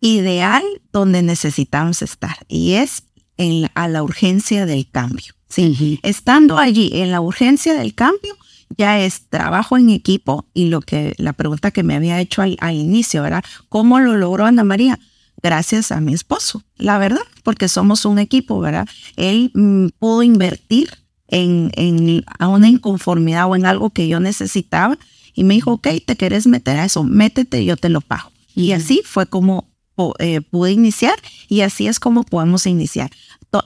ideal 0.00 0.62
donde 0.92 1.22
necesitamos 1.22 2.02
estar. 2.02 2.36
Y 2.48 2.74
es 2.74 3.04
en 3.36 3.70
a 3.74 3.88
la 3.88 4.02
urgencia 4.02 4.66
del 4.66 4.88
cambio. 4.90 5.34
Sí. 5.48 6.00
Estando 6.02 6.58
allí 6.58 6.90
en 6.94 7.10
la 7.10 7.20
urgencia 7.20 7.74
del 7.74 7.94
cambio, 7.94 8.36
ya 8.76 9.00
es 9.00 9.28
trabajo 9.28 9.76
en 9.76 9.90
equipo 9.90 10.46
y 10.52 10.66
lo 10.66 10.80
que 10.80 11.14
la 11.18 11.32
pregunta 11.32 11.70
que 11.70 11.82
me 11.82 11.94
había 11.94 12.20
hecho 12.20 12.42
al, 12.42 12.56
inicio, 12.74 13.22
¿verdad? 13.22 13.44
¿Cómo 13.68 14.00
lo 14.00 14.16
logró 14.16 14.46
Ana 14.46 14.64
María? 14.64 14.98
Gracias 15.42 15.92
a 15.92 16.00
mi 16.00 16.14
esposo, 16.14 16.64
la 16.76 16.98
verdad, 16.98 17.22
porque 17.42 17.68
somos 17.68 18.04
un 18.04 18.18
equipo, 18.18 18.60
¿verdad? 18.60 18.88
Él 19.16 19.50
mm, 19.54 19.88
pudo 19.98 20.22
invertir 20.22 20.90
en, 21.28 21.70
en 21.74 22.24
a 22.38 22.48
una 22.48 22.68
inconformidad 22.68 23.48
o 23.48 23.56
en 23.56 23.66
algo 23.66 23.90
que 23.90 24.08
yo 24.08 24.20
necesitaba 24.20 24.98
y 25.34 25.44
me 25.44 25.54
dijo, 25.54 25.72
ok, 25.72 25.88
te 26.04 26.16
querés 26.16 26.46
meter 26.46 26.78
a 26.78 26.84
eso, 26.84 27.02
métete, 27.02 27.64
yo 27.64 27.76
te 27.76 27.88
lo 27.88 28.00
pago. 28.00 28.30
Y 28.54 28.72
así 28.72 29.02
fue 29.04 29.26
como 29.26 29.68
eh, 30.18 30.40
pude 30.40 30.72
iniciar 30.72 31.14
y 31.48 31.60
así 31.60 31.86
es 31.86 32.00
como 32.00 32.24
podemos 32.24 32.66
iniciar, 32.66 33.10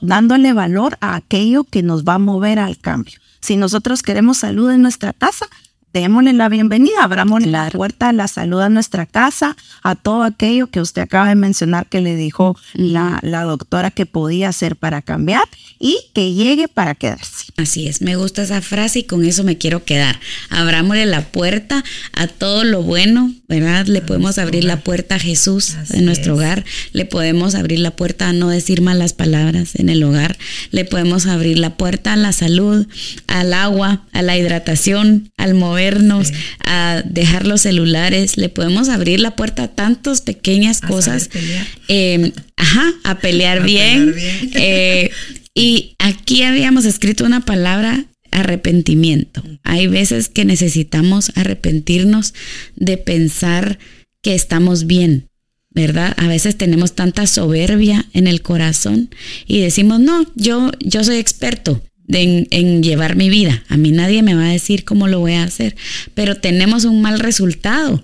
dándole 0.01 0.53
valor 0.53 0.97
a 1.01 1.15
aquello 1.15 1.63
que 1.63 1.81
nos 1.81 2.03
va 2.03 2.15
a 2.15 2.19
mover 2.19 2.59
al 2.59 2.77
cambio. 2.77 3.19
Si 3.41 3.57
nosotros 3.57 4.03
queremos 4.03 4.37
salud 4.37 4.69
en 4.69 4.81
nuestra 4.81 5.13
casa, 5.13 5.47
démosle 5.93 6.33
la 6.33 6.49
bienvenida, 6.49 7.03
abramos 7.03 7.45
la 7.45 7.69
puerta 7.71 8.09
a 8.09 8.13
la 8.13 8.27
salud 8.27 8.61
a 8.61 8.69
nuestra 8.69 9.05
casa, 9.05 9.55
a 9.81 9.95
todo 9.95 10.23
aquello 10.23 10.67
que 10.67 10.81
usted 10.81 11.01
acaba 11.01 11.29
de 11.29 11.35
mencionar 11.35 11.87
que 11.87 12.01
le 12.01 12.15
dijo 12.15 12.57
la, 12.73 13.19
la, 13.23 13.43
doctora 13.43 13.89
que 13.89 14.05
podía 14.05 14.49
hacer 14.49 14.75
para 14.75 15.01
cambiar 15.01 15.43
y 15.79 15.97
que 16.13 16.33
llegue 16.33 16.67
para 16.67 16.93
quedarse. 16.93 17.45
Así 17.57 17.87
es, 17.87 18.01
me 18.01 18.15
gusta 18.15 18.43
esa 18.43 18.61
frase 18.61 18.99
y 18.99 19.03
con 19.03 19.25
eso 19.25 19.43
me 19.43 19.57
quiero 19.57 19.83
quedar. 19.83 20.19
Abrámosle 20.49 21.05
la 21.05 21.21
puerta 21.21 21.83
a 22.13 22.27
todo 22.27 22.63
lo 22.63 22.83
bueno, 22.83 23.33
¿verdad? 23.47 23.87
Le 23.87 24.01
podemos 24.01 24.37
abrir 24.37 24.65
la 24.65 24.81
puerta 24.81 25.15
a 25.15 25.19
Jesús 25.19 25.75
en 25.91 26.05
nuestro 26.05 26.35
hogar, 26.35 26.65
le 26.93 27.05
podemos 27.05 27.55
abrir 27.55 27.79
la 27.79 27.91
puerta 27.91 28.29
a 28.29 28.33
no 28.33 28.49
decir 28.49 28.81
malas 28.81 29.13
palabras 29.13 29.75
en 29.75 29.89
el 29.89 30.03
hogar, 30.03 30.37
le 30.71 30.85
podemos 30.85 31.25
abrir 31.25 31.57
la 31.57 31.75
puerta 31.77 32.13
a 32.13 32.17
la 32.17 32.31
salud, 32.31 32.87
al 33.27 33.53
agua, 33.53 34.05
a 34.13 34.21
la 34.21 34.37
hidratación, 34.37 35.31
al 35.37 35.55
movernos, 35.79 36.33
a 36.65 37.03
dejar 37.05 37.47
los 37.47 37.61
celulares, 37.61 38.37
le 38.37 38.49
podemos 38.49 38.89
abrir 38.89 39.19
la 39.19 39.35
puerta 39.35 39.63
a 39.63 39.67
tantas 39.69 40.21
pequeñas 40.21 40.81
cosas. 40.81 41.29
Em, 41.87 42.31
ajá, 42.57 42.93
a 43.03 43.15
pelear 43.19 43.63
bien. 43.63 44.13
Eh, 44.55 45.09
y 45.53 45.95
aquí 45.99 46.43
habíamos 46.43 46.85
escrito 46.85 47.25
una 47.25 47.45
palabra 47.45 48.05
arrepentimiento. 48.31 49.41
Hay 49.63 49.87
veces 49.87 50.29
que 50.29 50.45
necesitamos 50.45 51.31
arrepentirnos 51.35 52.33
de 52.75 52.97
pensar 52.97 53.79
que 54.21 54.35
estamos 54.35 54.85
bien, 54.85 55.29
¿verdad? 55.71 56.13
A 56.17 56.27
veces 56.27 56.57
tenemos 56.57 56.93
tanta 56.93 57.25
soberbia 57.25 58.05
en 58.13 58.27
el 58.27 58.41
corazón 58.41 59.09
y 59.47 59.61
decimos, 59.61 59.99
no, 59.99 60.25
yo, 60.35 60.71
yo 60.79 61.03
soy 61.03 61.17
experto 61.17 61.81
en, 62.09 62.47
en, 62.51 62.83
llevar 62.83 63.15
mi 63.15 63.29
vida. 63.29 63.63
A 63.69 63.77
mí 63.77 63.91
nadie 63.91 64.23
me 64.23 64.35
va 64.35 64.45
a 64.45 64.51
decir 64.51 64.83
cómo 64.83 65.07
lo 65.07 65.19
voy 65.19 65.33
a 65.33 65.43
hacer, 65.43 65.75
pero 66.13 66.35
tenemos 66.35 66.85
un 66.85 67.01
mal 67.01 67.19
resultado. 67.19 68.03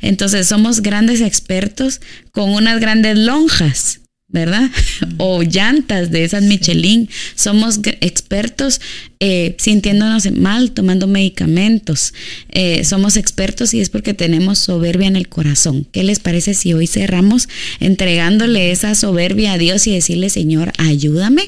Entonces 0.00 0.48
somos 0.48 0.80
grandes 0.80 1.20
expertos 1.20 2.00
con 2.32 2.50
unas 2.50 2.80
grandes 2.80 3.16
lonjas 3.16 4.00
¿verdad? 4.28 4.70
O 5.16 5.42
llantas 5.42 6.10
de 6.10 6.24
esas 6.24 6.42
Michelin. 6.44 7.08
Somos 7.34 7.80
expertos 8.00 8.80
eh, 9.20 9.56
sintiéndonos 9.58 10.30
mal, 10.32 10.72
tomando 10.72 11.06
medicamentos. 11.06 12.14
Eh, 12.50 12.84
somos 12.84 13.16
expertos 13.16 13.74
y 13.74 13.80
es 13.80 13.90
porque 13.90 14.14
tenemos 14.14 14.58
soberbia 14.58 15.08
en 15.08 15.16
el 15.16 15.28
corazón. 15.28 15.86
¿Qué 15.90 16.04
les 16.04 16.20
parece 16.20 16.54
si 16.54 16.72
hoy 16.74 16.86
cerramos 16.86 17.48
entregándole 17.80 18.70
esa 18.70 18.94
soberbia 18.94 19.54
a 19.54 19.58
Dios 19.58 19.86
y 19.86 19.94
decirle, 19.94 20.28
Señor, 20.28 20.72
ayúdame? 20.78 21.46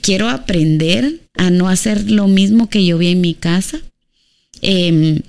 Quiero 0.00 0.28
aprender 0.28 1.20
a 1.36 1.50
no 1.50 1.68
hacer 1.68 2.10
lo 2.10 2.28
mismo 2.28 2.68
que 2.68 2.84
yo 2.84 2.98
vi 2.98 3.08
en 3.08 3.20
mi 3.20 3.34
casa. 3.34 3.80
Em, 4.62 5.20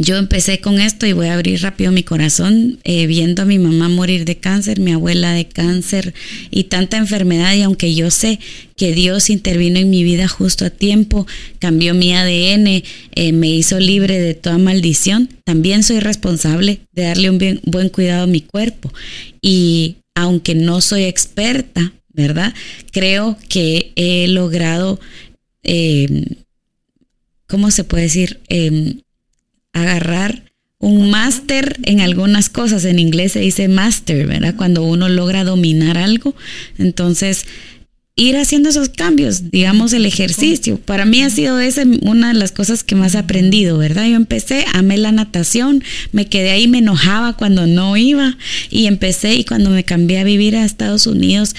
yo 0.00 0.16
empecé 0.16 0.60
con 0.60 0.80
esto 0.80 1.06
y 1.06 1.12
voy 1.12 1.26
a 1.26 1.34
abrir 1.34 1.60
rápido 1.60 1.90
mi 1.90 2.04
corazón, 2.04 2.78
eh, 2.84 3.08
viendo 3.08 3.42
a 3.42 3.44
mi 3.44 3.58
mamá 3.58 3.88
morir 3.88 4.24
de 4.24 4.36
cáncer, 4.36 4.78
mi 4.78 4.92
abuela 4.92 5.32
de 5.32 5.48
cáncer 5.48 6.14
y 6.52 6.64
tanta 6.64 6.98
enfermedad. 6.98 7.52
Y 7.56 7.62
aunque 7.62 7.92
yo 7.92 8.12
sé 8.12 8.38
que 8.76 8.92
Dios 8.92 9.28
intervino 9.28 9.80
en 9.80 9.90
mi 9.90 10.04
vida 10.04 10.28
justo 10.28 10.64
a 10.64 10.70
tiempo, 10.70 11.26
cambió 11.58 11.94
mi 11.94 12.14
ADN, 12.14 12.84
eh, 13.16 13.32
me 13.32 13.48
hizo 13.48 13.80
libre 13.80 14.20
de 14.20 14.34
toda 14.34 14.58
maldición, 14.58 15.30
también 15.42 15.82
soy 15.82 15.98
responsable 15.98 16.78
de 16.92 17.02
darle 17.02 17.30
un 17.30 17.60
buen 17.64 17.88
cuidado 17.88 18.22
a 18.22 18.28
mi 18.28 18.42
cuerpo. 18.42 18.92
Y 19.42 19.96
aunque 20.14 20.54
no 20.54 20.80
soy 20.80 21.04
experta, 21.04 21.92
¿verdad? 22.18 22.52
Creo 22.92 23.38
que 23.48 23.92
he 23.96 24.28
logrado, 24.28 25.00
eh, 25.62 26.26
¿cómo 27.46 27.70
se 27.70 27.84
puede 27.84 28.02
decir? 28.02 28.40
Em, 28.48 29.00
agarrar 29.72 30.52
un 30.80 31.10
máster 31.10 31.78
en 31.84 32.00
algunas 32.00 32.50
cosas. 32.50 32.84
En 32.84 32.98
inglés 32.98 33.32
se 33.32 33.40
dice 33.40 33.68
master, 33.68 34.26
¿verdad? 34.26 34.54
Cuando 34.56 34.82
uno 34.82 35.08
logra 35.08 35.44
dominar 35.44 35.96
algo. 35.96 36.34
Entonces, 36.76 37.46
ir 38.18 38.36
haciendo 38.36 38.68
esos 38.68 38.88
cambios, 38.88 39.52
digamos 39.52 39.92
el 39.92 40.04
ejercicio. 40.04 40.78
Para 40.78 41.04
mí 41.04 41.22
ha 41.22 41.30
sido 41.30 41.60
esa 41.60 41.84
una 42.02 42.28
de 42.28 42.34
las 42.34 42.50
cosas 42.50 42.82
que 42.82 42.96
más 42.96 43.14
he 43.14 43.18
aprendido, 43.18 43.78
¿verdad? 43.78 44.08
Yo 44.08 44.16
empecé, 44.16 44.64
amé 44.74 44.98
la 44.98 45.12
natación, 45.12 45.84
me 46.10 46.26
quedé 46.26 46.50
ahí, 46.50 46.66
me 46.66 46.78
enojaba 46.78 47.34
cuando 47.34 47.68
no 47.68 47.96
iba 47.96 48.36
y 48.70 48.86
empecé 48.86 49.36
y 49.36 49.44
cuando 49.44 49.70
me 49.70 49.84
cambié 49.84 50.18
a 50.18 50.24
vivir 50.24 50.56
a 50.56 50.64
Estados 50.64 51.06
Unidos, 51.06 51.54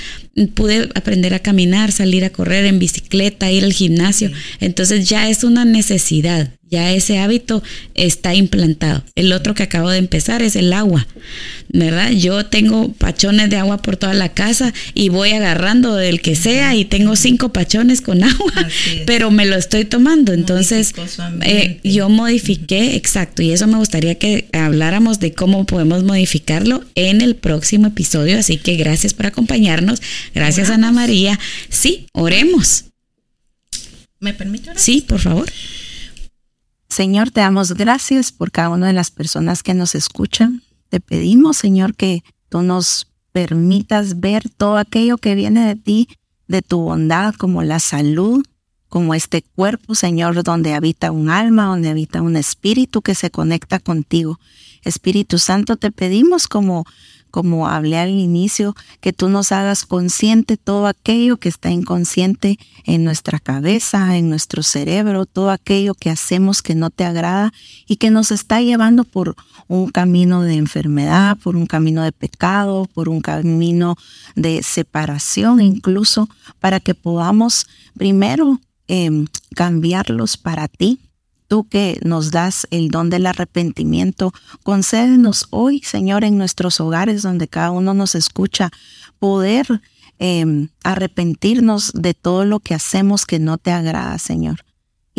pude 0.47 0.89
aprender 0.95 1.33
a 1.33 1.39
caminar, 1.39 1.91
salir 1.91 2.23
a 2.23 2.29
correr 2.29 2.65
en 2.65 2.79
bicicleta, 2.79 3.51
ir 3.51 3.63
al 3.63 3.73
gimnasio. 3.73 4.31
Entonces 4.59 5.07
ya 5.07 5.29
es 5.29 5.43
una 5.43 5.65
necesidad, 5.65 6.51
ya 6.71 6.91
ese 6.91 7.17
hábito 7.17 7.63
está 7.95 8.35
implantado. 8.35 9.03
El 9.15 9.33
otro 9.33 9.55
que 9.55 9.63
acabo 9.63 9.89
de 9.89 9.97
empezar 9.97 10.43
es 10.43 10.55
el 10.55 10.71
agua, 10.71 11.07
¿verdad? 11.69 12.11
Yo 12.11 12.45
tengo 12.45 12.91
pachones 12.93 13.49
de 13.49 13.57
agua 13.57 13.81
por 13.81 13.97
toda 13.97 14.13
la 14.13 14.29
casa 14.29 14.71
y 14.93 15.09
voy 15.09 15.31
agarrando 15.31 15.95
del 15.95 16.21
que 16.21 16.35
sea 16.35 16.75
y 16.75 16.85
tengo 16.85 17.15
cinco 17.15 17.51
pachones 17.51 18.01
con 18.01 18.23
agua, 18.23 18.53
pero 19.07 19.31
me 19.31 19.47
lo 19.47 19.55
estoy 19.55 19.85
tomando. 19.85 20.31
Entonces, 20.31 20.93
eh, 21.41 21.79
yo 21.83 22.07
modifiqué, 22.09 22.95
exacto, 22.95 23.41
y 23.41 23.51
eso 23.51 23.65
me 23.65 23.77
gustaría 23.77 24.15
que 24.15 24.47
habláramos 24.53 25.19
de 25.19 25.33
cómo 25.33 25.65
podemos 25.65 26.03
modificarlo 26.03 26.83
en 26.93 27.21
el 27.21 27.35
próximo 27.35 27.87
episodio. 27.87 28.37
Así 28.37 28.57
que 28.57 28.75
gracias 28.75 29.15
por 29.15 29.25
acompañarnos. 29.25 30.03
Gracias, 30.33 30.69
Ana 30.69 30.91
María. 30.91 31.39
Sí, 31.69 32.07
oremos. 32.13 32.85
¿Me 34.19 34.33
permite 34.33 34.71
orar? 34.71 34.79
Sí, 34.79 35.01
por 35.01 35.19
favor. 35.19 35.49
Señor, 36.89 37.31
te 37.31 37.41
damos 37.41 37.73
gracias 37.73 38.31
por 38.31 38.51
cada 38.51 38.69
una 38.69 38.87
de 38.87 38.93
las 38.93 39.11
personas 39.11 39.63
que 39.63 39.73
nos 39.73 39.95
escuchan. 39.95 40.63
Te 40.89 40.99
pedimos, 40.99 41.57
Señor, 41.57 41.95
que 41.95 42.23
tú 42.49 42.61
nos 42.61 43.07
permitas 43.31 44.19
ver 44.19 44.49
todo 44.49 44.77
aquello 44.77 45.17
que 45.17 45.35
viene 45.35 45.65
de 45.67 45.75
ti, 45.75 46.07
de 46.47 46.61
tu 46.61 46.79
bondad, 46.79 47.35
como 47.35 47.63
la 47.63 47.79
salud, 47.79 48.43
como 48.89 49.13
este 49.13 49.43
cuerpo, 49.43 49.95
Señor, 49.95 50.43
donde 50.43 50.73
habita 50.73 51.11
un 51.11 51.29
alma, 51.29 51.65
donde 51.65 51.89
habita 51.89 52.21
un 52.21 52.35
espíritu 52.35 53.01
que 53.01 53.15
se 53.15 53.29
conecta 53.29 53.79
contigo. 53.79 54.39
Espíritu 54.83 55.37
Santo, 55.37 55.77
te 55.77 55.91
pedimos 55.91 56.47
como 56.47 56.85
como 57.31 57.67
hablé 57.67 57.97
al 57.97 58.09
inicio, 58.09 58.75
que 59.01 59.13
tú 59.13 59.29
nos 59.29 59.51
hagas 59.51 59.85
consciente 59.85 60.57
todo 60.57 60.87
aquello 60.87 61.37
que 61.37 61.49
está 61.49 61.69
inconsciente 61.69 62.57
en 62.85 63.03
nuestra 63.03 63.39
cabeza, 63.39 64.17
en 64.17 64.29
nuestro 64.29 64.63
cerebro, 64.63 65.25
todo 65.25 65.51
aquello 65.51 65.93
que 65.93 66.09
hacemos 66.09 66.61
que 66.61 66.75
no 66.75 66.89
te 66.89 67.05
agrada 67.05 67.53
y 67.87 67.97
que 67.97 68.09
nos 68.09 68.31
está 68.31 68.61
llevando 68.61 69.03
por 69.03 69.35
un 69.67 69.89
camino 69.89 70.41
de 70.41 70.55
enfermedad, 70.55 71.37
por 71.37 71.55
un 71.55 71.67
camino 71.67 72.03
de 72.03 72.11
pecado, 72.11 72.89
por 72.93 73.09
un 73.09 73.21
camino 73.21 73.95
de 74.35 74.63
separación 74.63 75.61
incluso, 75.61 76.29
para 76.59 76.79
que 76.79 76.95
podamos 76.95 77.67
primero 77.95 78.59
em, 78.89 79.27
cambiarlos 79.55 80.35
para 80.35 80.67
ti 80.67 80.99
tú 81.49 81.67
que 81.67 81.99
nos 82.05 82.31
das 82.31 82.67
el 82.69 82.89
don 82.91 83.09
del 83.09 83.25
arrepentimiento, 83.25 84.31
concédenos 84.63 85.47
hoy, 85.49 85.81
Señor, 85.81 86.23
en 86.23 86.37
nuestros 86.37 86.79
hogares 86.79 87.23
donde 87.23 87.49
cada 87.49 87.71
uno 87.71 87.93
nos 87.93 88.15
escucha, 88.15 88.69
poder 89.17 89.81
em, 90.19 90.69
arrepentirnos 90.83 91.91
de 91.93 92.13
todo 92.13 92.45
lo 92.45 92.59
que 92.59 92.75
hacemos 92.75 93.25
que 93.25 93.39
no 93.39 93.57
te 93.57 93.71
agrada, 93.71 94.17
Señor. 94.19 94.63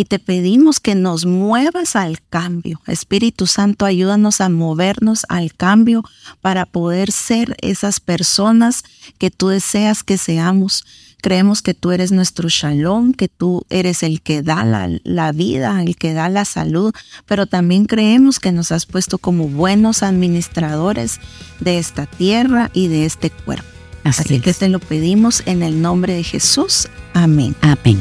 Y 0.00 0.06
te 0.06 0.18
pedimos 0.18 0.80
que 0.80 0.94
nos 0.94 1.26
muevas 1.26 1.94
al 1.94 2.22
cambio. 2.30 2.80
Espíritu 2.86 3.46
Santo, 3.46 3.84
ayúdanos 3.84 4.40
a 4.40 4.48
movernos 4.48 5.26
al 5.28 5.52
cambio 5.52 6.02
para 6.40 6.64
poder 6.64 7.12
ser 7.12 7.54
esas 7.60 8.00
personas 8.00 8.82
que 9.18 9.30
tú 9.30 9.48
deseas 9.48 10.02
que 10.02 10.16
seamos 10.16 10.86
Creemos 11.20 11.60
que 11.60 11.74
tú 11.74 11.90
eres 11.90 12.12
nuestro 12.12 12.48
shalom, 12.48 13.12
que 13.12 13.28
tú 13.28 13.66
eres 13.68 14.02
el 14.02 14.22
que 14.22 14.40
da 14.40 14.64
la, 14.64 15.32
vida, 15.32 15.82
el 15.82 15.96
que 15.96 16.14
da 16.14 16.30
la 16.30 16.46
salud, 16.46 16.94
pero 17.26 17.44
también 17.44 17.84
creemos 17.84 18.40
que 18.40 18.52
nos 18.52 18.72
has 18.72 18.86
puesto 18.86 19.18
como 19.18 19.46
buenos 19.46 20.02
administradores 20.02 21.20
de 21.60 21.76
esta 21.76 22.06
tierra 22.06 22.70
y 22.72 22.88
de 22.88 23.04
este 23.04 23.28
cuerpo. 23.28 23.68
Así, 24.02 24.40
que 24.40 24.54
te 24.54 24.70
lo 24.70 24.78
pedimos 24.78 25.42
en 25.44 25.62
el 25.62 25.82
nombre 25.82 26.14
de 26.14 26.22
Jesús. 26.22 26.88
Amén. 27.12 27.54
Amén. 27.60 28.00